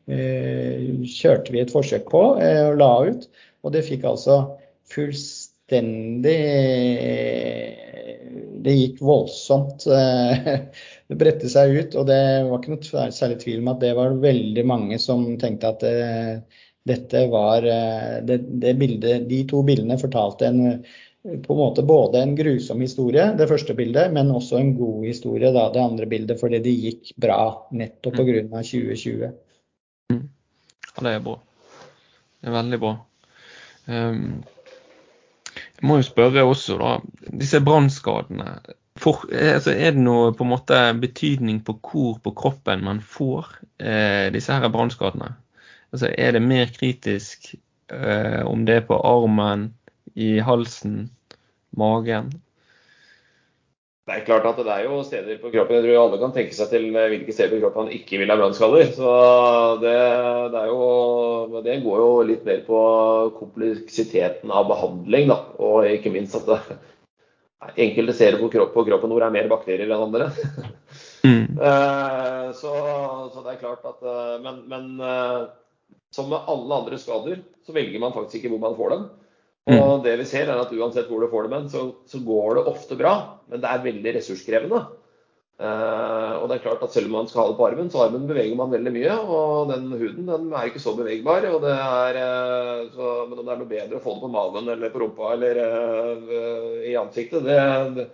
[0.07, 0.85] eh,
[1.17, 3.27] kjørte vi et forsøk på eh, og la ut.
[3.67, 4.39] Og det fikk altså
[4.93, 6.39] fullstendig
[8.65, 9.89] Det gikk voldsomt.
[11.09, 11.99] Det bredte seg ut.
[11.99, 15.75] Og det var ikke noe særlig tvil om at det var veldig mange som tenkte
[15.75, 15.83] at
[16.85, 20.59] dette var eh, det, det bildet, De to bildene fortalte en,
[21.25, 25.49] på en måte både en grusom historie, det første bildet, men også en god historie,
[25.55, 27.39] da, det andre bildet, fordi det gikk bra
[27.73, 28.43] nettopp pga.
[28.45, 28.51] Mm.
[28.61, 29.31] 2020.
[30.13, 30.23] Mm.
[30.91, 31.39] Ja, det er bra.
[32.39, 32.93] Det er veldig bra.
[33.89, 34.43] Um,
[35.55, 36.91] jeg må jo spørre også, da.
[37.33, 38.59] Disse brannskadene.
[39.01, 43.49] Altså, er det noe på en måte betydning på hvor på kroppen man får
[43.81, 45.33] eh, disse her brannskadene?
[45.95, 47.53] Altså, er det mer kritisk
[47.87, 49.69] eh, om det er på armen,
[50.15, 51.05] i halsen,
[51.75, 52.33] magen?
[54.05, 55.79] Det er klart at det er jo steder på kroppen.
[55.79, 58.37] Jeg tror alle kan tenke seg til hvilke steder på kroppen han ikke vil ha
[58.37, 58.91] brannskader.
[58.93, 59.13] Så
[59.81, 59.95] det,
[60.53, 62.81] det, jo Det går jo litt mer på
[63.39, 65.39] kompleksiteten av behandling, da.
[65.63, 66.59] Og ikke minst at det,
[67.87, 70.31] enkelte steder på, kropp, på kroppen hvor det er mer bakterier enn andre.
[71.25, 71.43] Mm.
[71.55, 72.71] Eh, så,
[73.31, 75.45] så, det er klart at eh, Men, men eh,
[76.15, 79.05] som med alle andre skader, så velger man faktisk ikke hvor man får dem.
[79.65, 80.03] Og mm.
[80.05, 82.69] det vi ser er at Uansett hvor du får dem hen, så, så, går det
[82.69, 83.15] ofte bra.
[83.49, 84.83] Men det er veldig ressurskrevende.
[85.55, 88.01] Uh, og det er klart at Selv om man skal ha det på armen, så
[88.03, 89.15] armen beveger man veldig mye.
[89.23, 91.47] Og den huden den er ikke så bevegbar.
[91.49, 94.33] og det er, uh, så, Men om det er noe bedre å få det på
[94.35, 98.05] magen eller på rumpa eller uh, i ansiktet, det,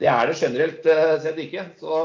[0.00, 0.88] det, er det generelt
[1.26, 1.66] sett ikke.
[1.82, 2.00] Så,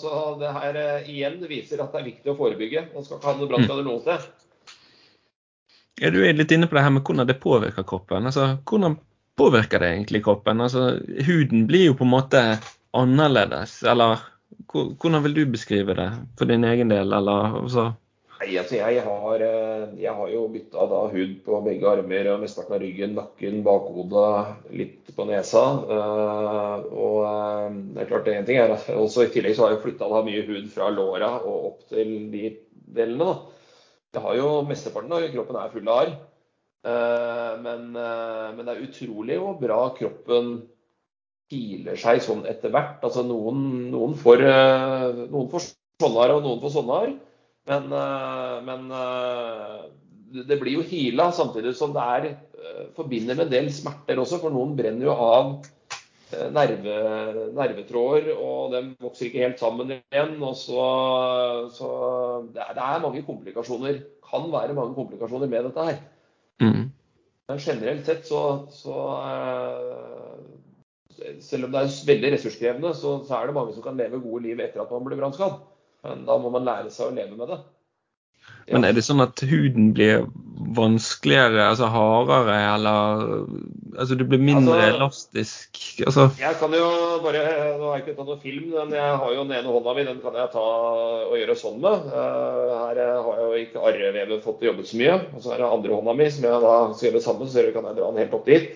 [0.00, 2.88] så det her igjen viser at det er viktig å forebygge.
[2.94, 4.30] Man skal ikke ha noe brannskader noe sted.
[6.02, 8.26] Ja, du er litt inne på det her med hvordan det påvirker kroppen.
[8.26, 8.96] Altså, hvordan
[9.38, 10.62] påvirker det egentlig kroppen?
[10.64, 12.44] Altså, huden blir jo på en måte
[12.94, 14.22] annerledes, eller
[14.70, 17.92] hvordan vil du beskrive det for din egen del, eller altså?
[18.44, 22.42] Nei, altså jeg har, eh, jeg har jo bytta da hud på begge armer og
[22.42, 25.62] mesteparten av ryggen, nakken, bakhodet, litt på nesa.
[25.96, 29.76] Eh, og eh, det er klart det en ting er også I tillegg så har
[29.76, 32.56] jeg flytta mye hud fra låra og opp til de
[32.98, 33.30] delene.
[33.30, 33.53] da.
[34.14, 36.14] Det har jo Mesteparten av kroppen er full av arr.
[36.84, 40.56] Eh, men, eh, men, det er utrolig hvor bra kroppen
[41.48, 43.00] filer seg sånn etter hvert.
[43.06, 45.70] Altså noen, får, eh, noen får
[46.02, 47.14] sånne arr, og noen får sånne arr.
[47.64, 47.86] Men,
[48.66, 48.90] men,
[50.44, 52.26] det blir jo hila, samtidig som det er
[52.92, 54.42] forbinder med en del smerter også.
[54.42, 55.54] For noen brenner jo av
[56.54, 56.94] nerve,
[57.56, 60.34] nervetråder, og de vokser ikke helt sammen igjen.
[60.42, 60.86] og så,
[61.74, 61.90] så
[62.54, 64.00] det, er, det, er, mange komplikasjoner.
[64.24, 66.00] Kan være mange komplikasjoner med dette her.
[66.62, 66.90] Mm.
[67.48, 68.40] Men generelt sett så,
[68.72, 70.38] så uh,
[71.44, 74.46] Selv om det er veldig ressurskrevende, så, så, er det mange som kan leve gode
[74.48, 75.60] liv etter at man blir brannskadd.
[76.04, 77.60] Men da må man lære seg å leve med det.
[78.72, 80.22] Men er det sånn at huden blir
[80.74, 83.24] vanskeligere, altså hardere, eller
[83.98, 85.80] altså du blir mindre altså, elastisk?
[86.06, 86.24] Altså.
[86.40, 86.86] Jeg kan jo
[87.24, 87.42] bare
[87.76, 90.06] Nå har jeg ikke tatt noen film, men jeg har jo den ene hånda mi,
[90.08, 90.64] den kan jeg ta
[91.26, 92.08] og gjøre sånn med.
[92.08, 95.20] Eh, her har jeg jo ikke arrevevet fått jobbet så mye.
[95.34, 97.90] Og så er det andre hånda mi som jeg da skal gjøre sammen, så kan
[97.90, 98.74] jeg dra den helt opp dit.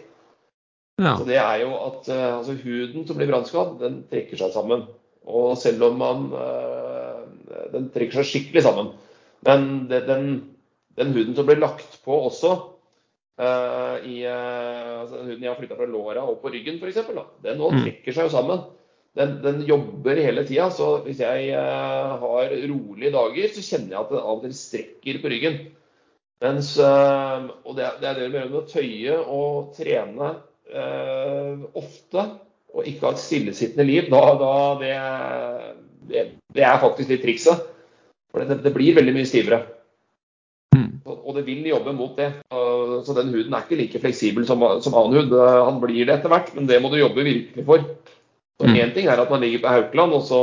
[0.99, 1.15] Ja.
[1.15, 4.89] Så det er jo at eh, altså, huden som blir brannskadd, den trekker seg sammen.
[5.29, 7.17] Og selv om man eh,
[7.73, 8.93] Den trekker seg skikkelig sammen.
[9.47, 10.27] Men det, den,
[10.99, 12.55] den, huden som blir lagt på også
[13.41, 17.01] uh, i, uh, altså Den huden jeg har flytta fra låra og på ryggen f.eks.,
[17.45, 17.81] den nå mm.
[17.85, 18.65] trekker seg jo sammen.
[19.19, 20.69] Den, den jobber hele tida.
[20.75, 24.59] Så hvis jeg uh, har rolige dager, så kjenner jeg at den av og til
[24.59, 25.61] strekker på ryggen.
[26.39, 30.29] Mens, og det, det er det med å tøye og trene
[31.75, 32.23] ofte
[32.75, 34.95] og ikke ha et stillesittende liv, da, da det,
[36.11, 36.25] det,
[36.55, 37.65] det, er faktisk litt trikset.
[38.33, 39.63] For det, det blir veldig mye stivere.
[40.77, 41.01] Mm.
[41.09, 42.29] Og det vil jobbe mot det.
[43.07, 45.35] Så den huden er ikke like fleksibel som, som annen hud.
[45.39, 47.85] Han blir det etter hvert, men det må du jobbe virkelig for.
[48.59, 48.95] Så Én mm.
[48.95, 50.39] ting er at man ligger på Haukeland også,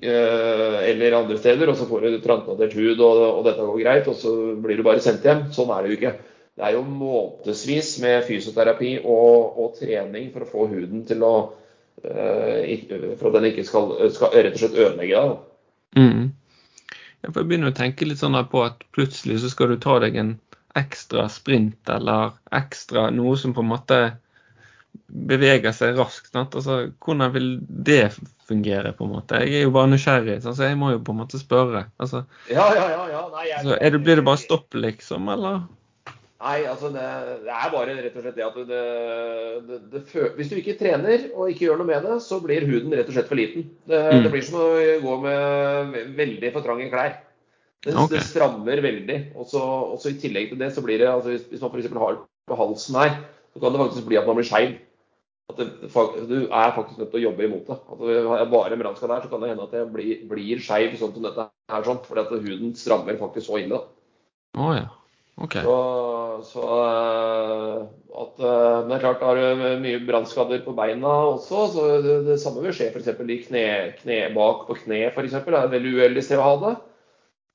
[0.00, 4.08] eh, eller andre steder, og så får du transplantert hud, og, og, dette går greit,
[4.08, 5.42] og så blir du bare sendt hjem.
[5.52, 6.14] Sånn er det jo ikke.
[6.56, 11.34] Det er jo månedsvis med fysioterapi og, og, trening for å få huden til å
[12.04, 15.36] eh, For at den ikke skal, skal rett og slett ødelegge deg.
[16.00, 16.24] Mm.
[17.22, 20.34] Jeg begynner å tenke litt sånn på at plutselig så skal du ta deg en
[20.78, 23.98] ekstra sprint eller ekstra noe som på en måte
[25.06, 26.34] beveger seg raskt.
[26.36, 28.14] Altså, hvordan vil det
[28.48, 29.42] fungere, på en måte?
[29.44, 31.86] Jeg er jo bare nysgjerrig, så jeg må jo på en måte spørre.
[32.02, 33.22] Altså, ja, ja, ja, ja.
[33.34, 35.62] Nei, jeg, så det, blir det bare stopp, liksom, eller?
[36.42, 37.02] Nei, altså det,
[37.44, 40.00] det, er bare rett og slett det at det, det,
[40.34, 43.14] Hvis du ikke trener og ikke gjør noe med det, så blir huden rett og
[43.14, 43.68] slett for liten.
[43.86, 44.30] Det, mm.
[44.32, 44.70] blir som å
[45.04, 47.20] gå med veldig for trange klær.
[47.82, 48.22] Det, okay.
[48.26, 49.18] strammer veldig.
[49.38, 51.92] Og så I tillegg til det så blir det altså Hvis, hvis man f.eks.
[52.02, 52.18] har
[52.50, 53.14] på halsen her,
[53.52, 54.74] så kan det faktisk bli at man blir skeiv.
[55.52, 57.76] At du er faktisk nødt til å jobbe imot det.
[57.92, 60.98] Altså, har jeg bare en der, så kan det hende at jeg blir, blir skeiv
[60.98, 63.82] sånn som dette her, sånn, Fordi at huden strammer faktisk så ille.
[64.58, 64.88] Oh, ja.
[65.42, 65.64] Okay.
[65.64, 65.76] Så,
[66.46, 67.82] så eh,
[68.22, 72.16] at, eh, men det er klart, har du mye brannskader på beina også, så det,
[72.28, 73.10] det samme vil skje f.eks.
[73.12, 73.66] i kne,
[74.00, 75.04] kne, bak på kne.
[75.10, 75.54] Eksempel.
[75.54, 76.72] det er et veldig uheldig sted å ha det.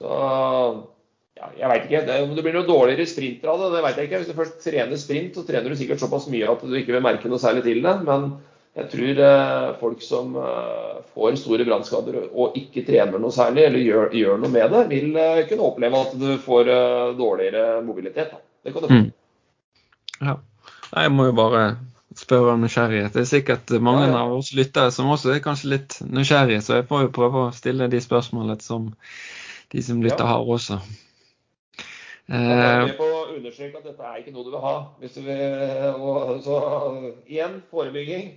[0.02, 0.20] Så,
[1.38, 2.20] ja, jeg vet ikke.
[2.26, 4.22] Om det blir noe dårligere sprinter av det, det vet jeg ikke.
[4.22, 7.06] Hvis du først trener sprint, så trener du sikkert såpass mye at du ikke vil
[7.06, 7.96] merke noe særlig til det.
[8.08, 8.32] Men
[8.78, 13.82] jeg tror eh, folk som eh, får store brannskader og ikke trener noe særlig, eller
[13.82, 16.70] gjør, gjør, noe med det, vil eh, kunne oppleve at du får
[17.18, 18.36] dårligere mobilitet.
[18.36, 18.47] Da.
[18.68, 18.94] Det går du.
[18.94, 19.08] Mm.
[20.28, 20.38] Ja.
[20.98, 21.64] Jeg må jo bare
[22.18, 23.14] spørre om nysgjerrighet.
[23.14, 24.22] Det er sikkert mange Ja, ja.
[24.26, 27.52] av oss lyttere som også er kanskje litt nysgjerrige, så jeg får jo prøve å
[27.56, 28.90] stille de spørsmålene som
[29.72, 30.32] de som lytter Ja.
[30.34, 30.80] har også.
[32.28, 34.74] Jeg er Eh, med på å understreke at dette er ikke noe du vil ha.
[35.00, 36.58] Hvis du vil, og, så
[37.30, 38.34] igjen, forebygging.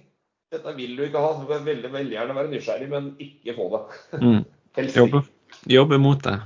[0.52, 1.32] Dette vil du ikke ha.
[1.34, 4.20] så Du vil veldig, veldig gjerne være nysgjerrig, men ikke få det.
[4.22, 4.44] mm,
[4.76, 5.72] Helst jobbe, ikke.
[5.74, 6.36] jobbe mot det.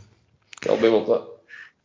[0.64, 1.20] Jobbe imot det.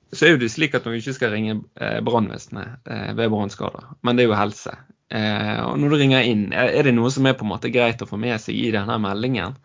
[0.10, 3.91] Så er jo det slik at man ikke skal ringe eh, brannvesenet eh, ved brannskader,
[4.01, 4.74] men det er jo helse.
[5.14, 8.01] Eh, og når du ringer inn, er det noe som er på en måte greit
[8.01, 9.57] å få med seg i denne meldingen?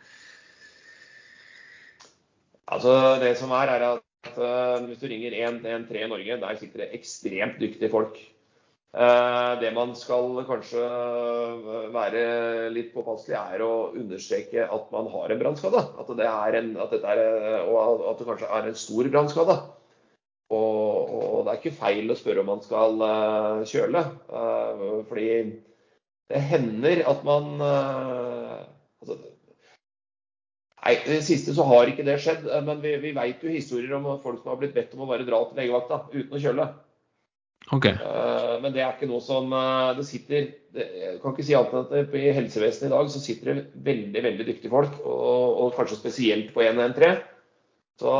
[2.68, 2.92] Altså,
[3.22, 4.04] det som er, er at
[4.84, 8.16] hvis du ringer 113 i Norge, der sitter det ekstremt dyktige folk.
[9.60, 10.80] Det man skal kanskje
[11.92, 12.22] være
[12.72, 15.82] litt påpasselig, er å understreke at man har en brannskade.
[16.00, 19.58] At, at at det kanskje er en stor brannskade.
[20.52, 24.02] Og, og det er ikke feil å spørre om man skal uh, kjøle.
[24.28, 25.28] Uh, fordi
[26.32, 28.58] det hender at man uh,
[29.02, 29.20] altså,
[30.84, 32.42] Nei, det siste så har ikke det skjedd.
[32.66, 35.24] Men vi, vi vet jo historier om folk som har blitt bedt om å bare
[35.24, 36.66] dra til legevakta uten å kjøle.
[37.72, 37.96] Okay.
[38.60, 39.48] Men det er ikke noe som
[39.96, 43.08] Det sitter det, Jeg kan ikke si annet enn at det- i helsevesenet i dag
[43.08, 47.24] så sitter det veldig veldig dyktige folk, og, og kanskje spesielt på 113.
[47.94, 48.12] Så,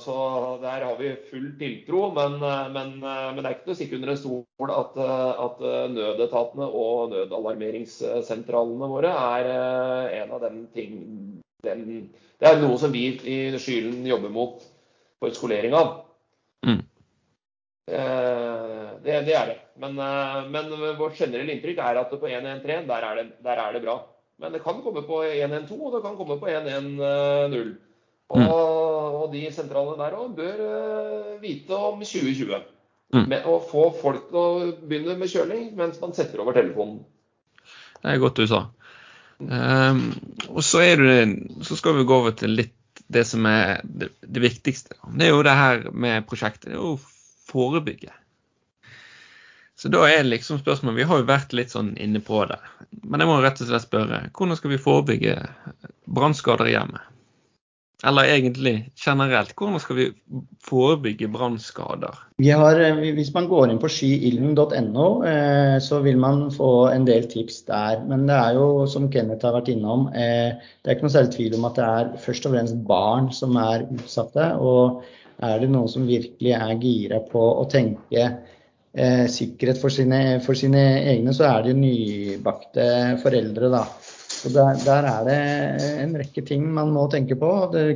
[0.00, 0.14] så
[0.62, 2.38] der har vi full tiltro, men,
[2.72, 4.96] men, men det er ikke til å stikke under en stol at,
[5.44, 5.60] at
[5.92, 10.94] nødetatene og nødalarmeringssentralene våre er eh, en av dem ting
[11.62, 11.84] den,
[12.40, 14.64] Det er noe som vi i Skylen jobber mot
[15.20, 15.92] for skolering av.
[16.64, 16.80] Mm.
[17.92, 19.60] Eh, Det, det er det.
[19.82, 23.76] Men, eh, men vårt generelle inntrykk er at på 113 der er, det, der er
[23.76, 24.00] det bra.
[24.40, 27.76] Men det kan komme på 112, og det kan komme på 110.
[28.30, 28.48] Og, Mm.
[28.48, 32.62] og de sentralene der òg bør eh, vite om 2020.
[33.12, 33.26] Mm.
[33.28, 37.02] Med å få folk til å begynne med kjøling mens man setter over telefonen.
[38.02, 38.62] Det er godt du sa.
[39.42, 40.14] Um,
[40.48, 41.18] og så, det,
[41.66, 42.78] så skal vi gå over til litt
[43.12, 44.96] det som er det, det viktigste.
[45.12, 46.70] Det er jo det her med prosjektet.
[46.70, 47.00] Det er jo å
[47.50, 48.14] forebygge.
[49.76, 52.60] Så da er liksom spørsmålet Vi har jo vært litt sånn inne på det.
[53.02, 55.36] Men jeg må rett og slett spørre hvordan skal vi forebygge
[56.06, 57.11] brannskader i hjemmet?
[58.02, 60.04] Eller egentlig generelt, hvordan skal vi
[60.66, 62.16] forebygge brannskader?
[62.42, 67.60] Eh, hvis man går inn på skyilden.no, eh, så vil man få en del tips
[67.68, 68.00] der.
[68.08, 71.34] Men det er jo, som Kenneth har vært innom, eh, det er ikke noe særlig
[71.36, 74.48] tvil om at det er først og fremst barn som er utsatte.
[74.58, 75.04] Og
[75.42, 78.32] er det noen som virkelig er gira på å tenke
[78.92, 82.84] sikkerhet for sine, for sine egne, så er det jo nybakte
[83.22, 83.86] foreldre, da.
[84.42, 85.36] Der, der er det
[86.02, 87.50] en rekke ting man må tenke på.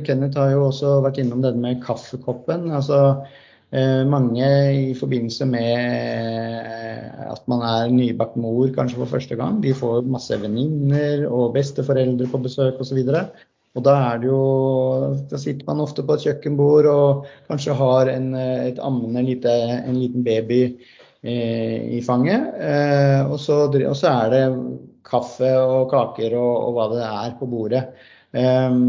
[0.07, 2.71] Kenneth har jo også vært innom dette med kaffekoppen.
[2.71, 3.01] altså
[3.71, 9.57] Eh, mange i forbindelse med eh, at man er nybakt mor kanskje for første gang,
[9.59, 13.01] de får masse venninner og besteforeldre på besøk osv.
[13.75, 14.39] Og da jo
[15.29, 19.51] Da sitter man ofte på et kjøkkenbord og kanskje har en, et ammende lite,
[19.83, 20.79] en liten baby
[21.23, 22.55] eh, i fanget.
[22.55, 24.43] Eh, og, så, og så er det
[25.07, 27.85] kaffe og kaker og, og hva det er på bordet.
[28.37, 28.81] Eh,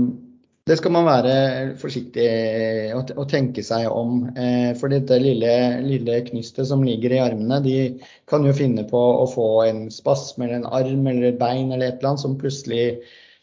[0.68, 1.34] det skal man være
[1.80, 2.26] forsiktig
[2.92, 4.26] og, tenke seg om.
[4.36, 7.76] Eh, for dette lille, lille knystet som ligger i armene, de
[8.28, 11.86] kan jo finne på å få en spasme eller en arm eller et bein eller
[11.88, 12.84] et eller annet som plutselig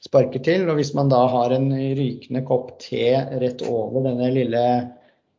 [0.06, 0.68] sparker til.
[0.70, 3.08] Og hvis man da har en rykende kopp te
[3.42, 4.66] rett over denne lille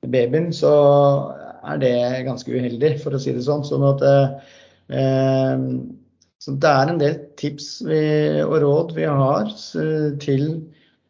[0.07, 0.73] babyen, så
[1.67, 1.95] er det
[2.27, 3.63] ganske uheldig, for å si det sånn.
[3.67, 5.71] Sånn at eh,
[6.47, 8.01] så det er en del tips vi,
[8.47, 9.51] og råd vi har
[10.23, 10.49] til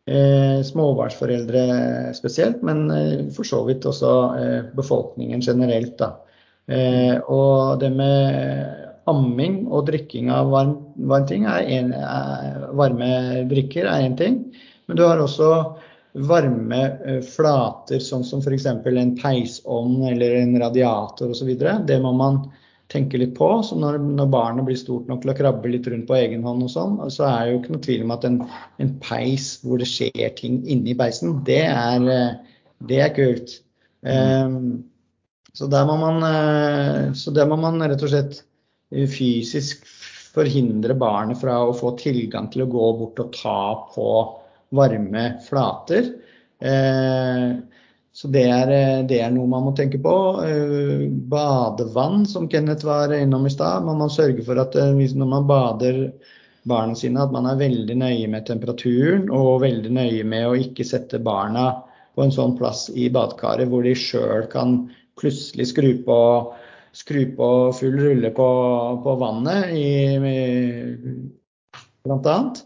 [0.07, 1.63] Eh, småbarnsforeldre
[2.15, 5.97] spesielt, men eh, for så vidt også eh, befolkningen generelt.
[5.99, 6.13] Da.
[6.71, 10.77] Eh, og det med amming og drikking av varm,
[11.11, 13.09] varm ting er en, er, varme
[13.51, 14.39] drikker er én ting.
[14.87, 15.51] Men du har også
[16.31, 18.69] varme eh, flater, sånn som f.eks.
[18.71, 21.51] en peisovn eller en radiator osv.
[21.59, 22.45] Det må man
[22.93, 23.49] tenke litt på.
[23.67, 26.67] Så når, når, barnet blir stort nok til å krabbe litt rundt på egen hånd
[26.67, 28.41] og sånn, så er det jo ikke noe tvil om at en,
[28.83, 32.11] en peis hvor det skjer ting inni peisen, det er,
[32.91, 33.59] det er kult.
[34.07, 34.85] Um,
[35.57, 36.27] så, der må man,
[37.17, 38.43] så der må man rett og slett
[39.11, 39.87] fysisk
[40.37, 43.61] forhindre barnet fra å få tilgang til å gå bort og ta
[43.95, 44.11] på
[44.77, 46.13] varme flater.
[46.61, 47.57] Uh,
[48.17, 48.71] så det er,
[49.05, 50.13] det er, noe man må tenke på.
[51.29, 53.85] Badevann, som Kenneth var innom i stad.
[53.85, 55.99] Man må sørge for at når man bader
[56.67, 60.87] barna sine, at man er veldig nøye med temperaturen og veldig nøye med å ikke
[60.89, 61.69] sette barna
[62.17, 64.79] på en sånn plass i badekaret hvor de sjøl kan
[65.21, 66.21] plutselig skru på
[66.97, 68.49] skru på full rulle på,
[69.05, 70.97] på vannet, i,
[72.07, 72.63] blant annet.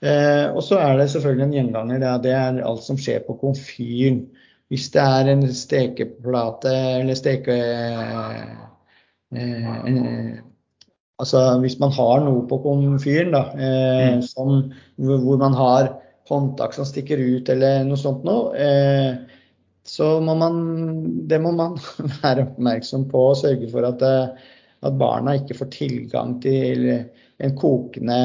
[0.00, 2.00] Eh, og så er det selvfølgelig en gjenganger.
[2.02, 4.24] Det, det er alt som skjer på komfyren.
[4.70, 7.56] Hvis det er en stekeplate eller steke...
[7.56, 8.52] Eh,
[9.30, 9.98] en,
[11.20, 14.22] altså hvis man har noe på komfyren da, eh, mm.
[14.26, 14.62] som,
[14.96, 15.92] hvor man har
[16.30, 19.38] håndtak som stikker ut eller noe sånt noe, eh,
[19.86, 20.60] så må man,
[21.28, 21.78] det må man
[22.22, 24.52] være oppmerksom på og sørge for at, eh,
[24.86, 26.86] at barna ikke får tilgang til
[27.40, 28.20] en kokende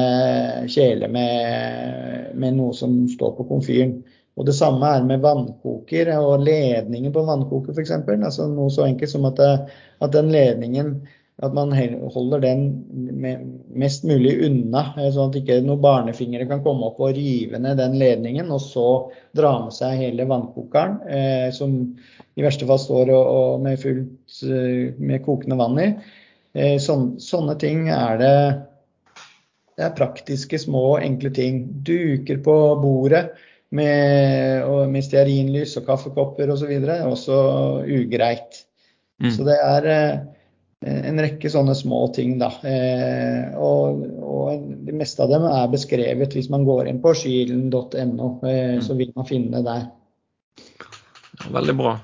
[0.70, 3.98] kjele med, med noe som står på komfyren.
[4.36, 7.94] Og Det samme er med vannkoker og ledningen på vannkoker f.eks.
[8.16, 10.98] Altså noe så enkelt som at, at, den ledningen
[11.44, 11.72] at man
[12.12, 12.60] holder den
[13.76, 17.76] mest mulig unna, eh, sånn at ikke noen barnefingre kan komme opp og rive ned
[17.80, 18.86] den ledningen og så
[19.36, 21.76] dra med seg hele vannkokeren, eh, som
[22.36, 25.90] i verste fall står og, og med fullt eh, med kokende vann i.
[26.56, 28.38] Eh, sån, sånne ting er det
[29.76, 31.66] det er praktiske, små, enkle ting.
[31.84, 33.26] Duker på bordet
[33.74, 36.72] med, med stearinlys og kaffekopper osv.
[36.84, 37.36] Og også
[37.82, 38.62] ugreit.
[39.22, 39.30] Mm.
[39.32, 42.50] Så det er eh, en rekke sånne små ting, da.
[42.66, 48.28] Eh, og, og det meste av dem er beskrevet hvis man går inn på skylen.no,
[48.44, 48.84] eh, mm.
[48.84, 49.88] så vil man finne det der.
[51.52, 51.96] Veldig bra.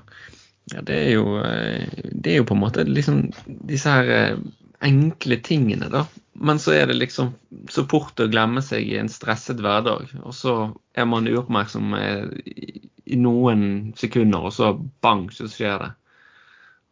[0.71, 3.25] Ja, det er jo, det er jo på en måte liksom
[3.67, 4.37] disse her
[4.83, 6.05] enkle tingene, da.
[6.43, 7.33] Men så er det liksom
[7.71, 10.09] så fort å glemme seg i en stresset hverdag.
[10.27, 10.55] Og så
[10.91, 14.73] er man uoppmerksom i noen sekunder, og så
[15.03, 15.91] bang, så skjer det.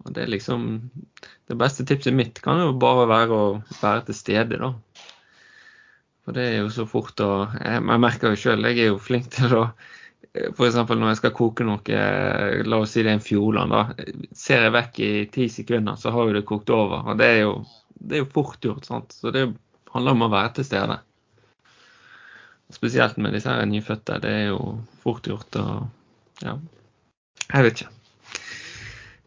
[0.01, 0.67] Og det er liksom
[1.51, 3.47] Det beste tipset mitt kan jo bare være å
[3.81, 4.71] være til stede, da.
[6.23, 9.29] For det er jo så fort å Jeg, merker jo sjøl, jeg er jo flink
[9.35, 9.65] til å
[10.31, 10.77] F.eks.
[10.87, 12.01] når jeg skal koke noe,
[12.63, 14.05] la oss si det er en fjordland, da.
[14.31, 17.03] Ser jeg vekk i ti sekunder, så har jo det kokt over.
[17.11, 17.57] Og det er jo
[18.01, 18.87] det er jo fort gjort.
[18.89, 19.13] sant?
[19.13, 19.47] Så det
[19.93, 20.99] handler om å være til stede.
[22.71, 24.21] Spesielt med disse her nyfødte.
[24.23, 25.65] Det er jo fort gjort å
[26.41, 26.55] Ja,
[27.51, 27.91] jeg vet ikke.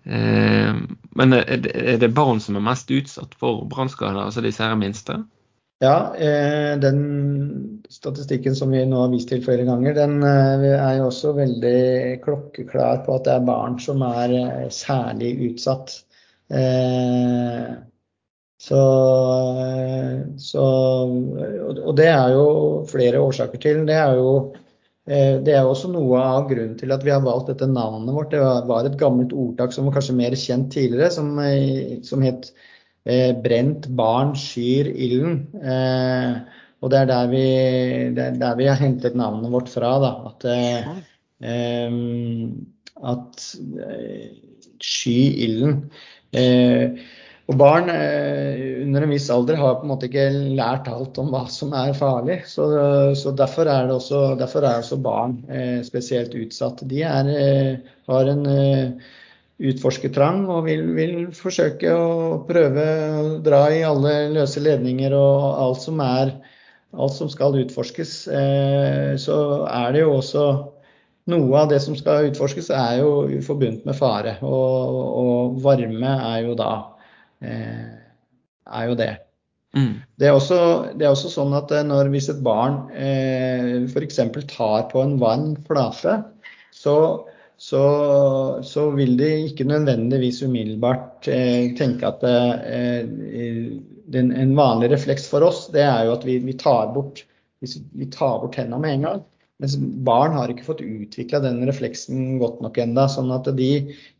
[0.05, 0.81] Eh,
[1.15, 5.21] men er det, barn som er mest utsatt for brannskader, altså disse her minste?
[5.85, 10.99] Ja, eh, den statistikken som vi nå har vist til flere ganger, den eh, er
[10.99, 15.97] jo også veldig klokkeklar på at det er barn som er eh, særlig utsatt.
[16.51, 17.75] Eh,
[18.65, 18.83] så,
[20.41, 20.67] så,
[21.85, 22.45] og det er jo
[22.89, 23.83] flere årsaker til.
[23.89, 24.31] Det er jo
[25.05, 28.33] eh, det er også noe av grunnen til at vi har valgt dette navnet vårt.
[28.33, 32.49] Det var et gammelt ordtak som var kanskje mer kjent tidligere, som, eh, som het
[33.05, 35.43] eh, 'brent barn skyr ilden'.
[35.61, 37.45] Eh, og det er der vi,
[38.21, 39.93] er der vi har hentet navnet vårt fra.
[40.01, 40.13] Da.
[40.33, 40.89] At, eh,
[43.13, 43.45] at
[44.81, 45.91] sky ilden.
[46.33, 46.97] Eh,
[47.45, 51.29] og barn eh, under en viss alder har på en måte ikke lært alt om
[51.33, 52.39] hva som er farlig.
[52.49, 52.65] Så,
[53.21, 56.81] så derfor, er også, derfor, er også, barn eh, spesielt utsatt.
[56.89, 58.49] De er, eh, har en
[59.65, 62.87] utforskertrang og vil, vil, forsøke å prøve
[63.21, 66.33] å dra i alle løse ledninger og alt som, er,
[66.97, 68.17] alt som skal utforskes.
[69.21, 69.37] Så
[69.69, 70.49] er det jo også
[71.31, 74.39] noe av det som skal utforskes, er jo forbundet med fare.
[74.41, 76.73] Og, og varme er jo da
[77.45, 79.13] er jo det.
[79.75, 79.95] Mm.
[80.17, 80.59] Det, er også,
[80.95, 84.21] det, er også, sånn at eh, når, hvis et barn eh, f.eks.
[84.53, 86.21] tar på en varm flate,
[86.75, 86.97] så,
[87.59, 87.83] så,
[88.67, 93.03] så, vil de ikke nødvendigvis umiddelbart eh, tenke at eh,
[94.15, 97.27] den, en vanlig refleks for oss, det er jo at vi, vi tar bort
[97.65, 99.21] vi tar bort hendene med en gang.
[99.63, 103.05] Mens barn har ikke fått utvikla den refleksen godt nok ennå.
[103.11, 103.71] Sånn at de,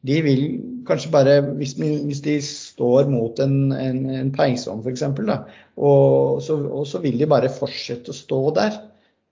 [0.07, 0.43] de, vil
[0.87, 5.03] kanskje bare, hvis, hvis de står mot en, en, en peisovn f.eks.,
[5.75, 8.79] og, så, og så vil de bare fortsette å stå der.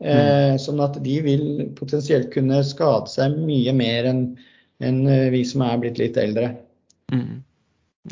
[0.02, 0.58] Eh, mm.
[0.58, 1.46] sånn at de vil
[1.78, 4.24] potensielt kunne skade seg mye mer enn
[4.82, 6.48] en vi som er blitt litt eldre.
[7.14, 7.44] Mm.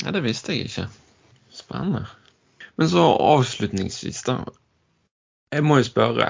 [0.04, 0.86] Ja, det visste jeg ikke.
[1.50, 2.04] Spennende.
[2.78, 4.38] Men så avslutningsvis, da.
[5.50, 6.28] Jeg må jo spørre.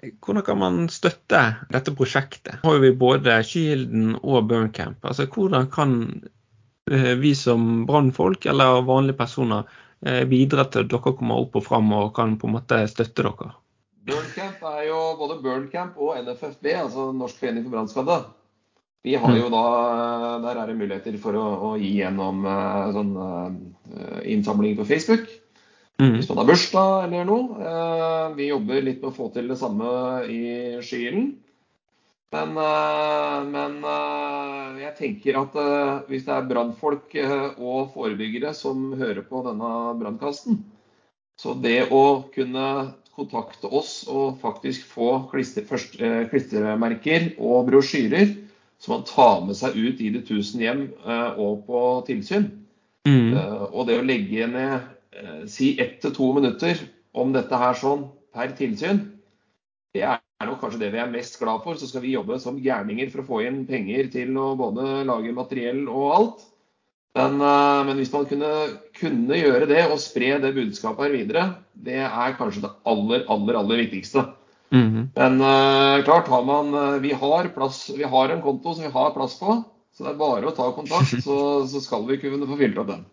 [0.00, 2.60] Hvordan kan man støtte dette prosjektet?
[2.62, 5.04] Har vi både Kilden og Burncamp.
[5.04, 5.94] Altså, hvordan kan
[6.90, 9.68] eh, vi som brannfolk eller vanlige personer
[10.06, 13.26] eh, bidra til at dere kommer opp og fram og kan på en måte støtte
[13.26, 13.52] dere?
[14.08, 18.22] Burncamp er jo både Burncamp og NFFB, altså Norsk forening for brannskadde.
[19.04, 19.52] Vi har jo mm.
[19.52, 22.42] da, Der er det muligheter for å, å gi gjennom
[22.96, 23.14] sånn
[24.28, 25.28] innsamling på Facebook.
[26.00, 26.16] Mm.
[26.16, 27.60] Hvis man har bursdag eller noe.
[27.60, 29.90] Eh, vi jobber litt med å få til det samme
[30.32, 30.42] i
[30.84, 31.32] Skylen.
[32.30, 32.54] Men,
[33.50, 33.72] men,
[34.78, 35.56] jeg tenker at
[36.06, 37.16] hvis det er brannfolk
[37.58, 40.60] og forebyggere som hører på denne brannkasten,
[41.34, 42.68] så det å kunne
[43.18, 45.98] kontakte oss og faktisk få klister, først,
[46.30, 48.30] klistremerker og brosjyrer
[48.78, 50.86] som man tar med seg ut i de tusen hjem
[51.34, 52.46] og på tilsyn,
[53.10, 53.34] mm.
[53.74, 54.86] og det å legge ned
[55.50, 56.78] si ett til to minutter
[57.18, 58.04] om dette her sånn
[58.34, 59.00] per tilsyn,
[59.94, 61.78] det er nok kanskje det vi er mest glad for.
[61.78, 65.34] Så skal vi jobbe som gærninger for å få inn penger til å både lage
[65.36, 66.46] materiell og alt.
[67.18, 68.50] Men, eh, men hvis man kunne,
[68.94, 73.58] kunne, gjøre det og spre det budskapet her videre, det er kanskje det aller, aller,
[73.58, 74.28] aller viktigste.
[74.70, 75.06] Mm -hmm.
[75.16, 79.10] Men uh, klart, har man, vi, har plass, vi har en konto som vi har
[79.10, 82.56] plass på, så det er bare å ta kontakt, så, så skal vi kunne få
[82.56, 83.04] fylt opp den.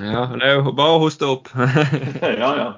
[0.00, 1.50] Ja, det er jo bare å hoste opp.
[2.22, 2.70] ja, ja.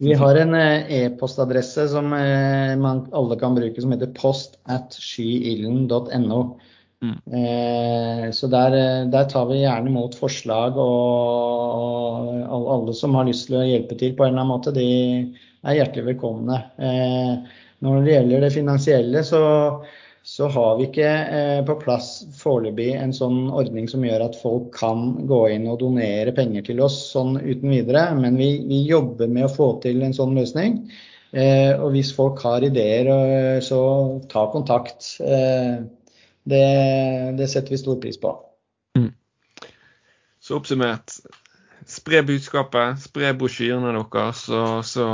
[0.00, 4.96] Vi har en eh, e-postadresse som eh, man alle kan bruke, som heter post at
[4.96, 6.38] skyilden.no.
[7.04, 7.18] Mm.
[7.28, 8.76] Eh, så der,
[9.12, 14.16] der, tar vi gjerne imot forslag, og alle som har lyst til å hjelpe til
[14.16, 14.88] på en eller annen måte, de
[15.64, 16.62] er hjertelig velkomne.
[17.84, 19.42] Når det gjelder det finansielle, så
[20.26, 24.70] så har vi ikke eh, på plass foreløpig en sånn ordning som gjør at folk
[24.72, 28.06] kan gå inn og donere penger til oss sånn uten videre.
[28.16, 30.80] Men vi, vi jobber med å få til en sånn løsning.
[31.36, 33.82] Eh, og hvis folk har ideer, eh, så
[34.32, 35.12] ta kontakt.
[36.44, 36.64] Det,
[37.36, 38.32] det, setter vi stor pris på.
[38.96, 39.12] Mm.
[40.40, 41.20] Så oppsummert.
[41.84, 45.12] Spre budskapet, spre brosjyrene deres, så, så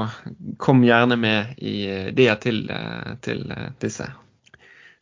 [0.62, 1.78] kom gjerne med i
[2.14, 2.66] det til,
[3.26, 3.48] til
[3.82, 4.12] disse.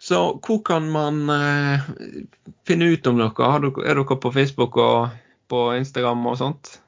[0.08, 1.88] Så hvor kan man eh,
[2.68, 3.48] finne ut om dere?
[3.52, 5.16] Er dere på Facebook og
[5.52, 6.78] på Instagram og sånt?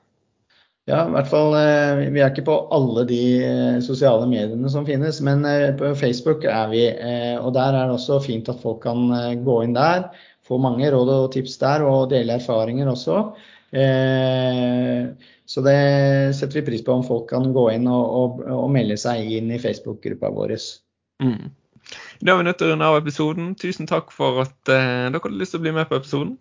[0.88, 1.54] Ja, i hvert fall.
[1.54, 5.92] Eh, vi er ikke på alle de eh, sosiale mediene som finnes, men eh, på
[5.98, 6.82] Facebook er vi.
[7.38, 9.06] Og der er det også fint at folk kan
[9.44, 10.08] gå inn der,
[10.46, 13.22] få mange råd og tips der, og dele erfaringer også.
[15.50, 15.76] Så det
[16.34, 19.52] setter vi pris på om folk kan gå inn og, og, og melde seg inn
[19.54, 20.56] i Facebook-gruppa vår.
[21.22, 21.52] Mm.
[22.20, 23.52] Da er vi nødt til å runde av episoden.
[23.56, 26.34] Tusen takk for at uh, dere hadde lyst til å bli med på episoden.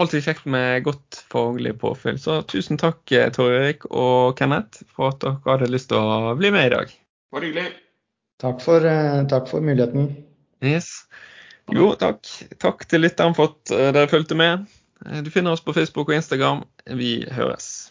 [0.00, 2.20] Alltid kjekt med godt faglig påfyll.
[2.22, 6.36] Så tusen takk, eh, Tor Erik og Kenneth, for at dere hadde lyst til å
[6.38, 6.94] bli med i dag.
[7.34, 7.74] Bare hyggelig.
[8.40, 10.12] Takk for, uh, takk for muligheten.
[10.64, 10.92] Yes.
[11.74, 12.22] Jo, takk.
[12.62, 14.70] Takk til lytteren for at dere fulgte med.
[15.26, 16.62] Du finner oss på Facebook og Instagram.
[16.94, 17.90] Vi høres.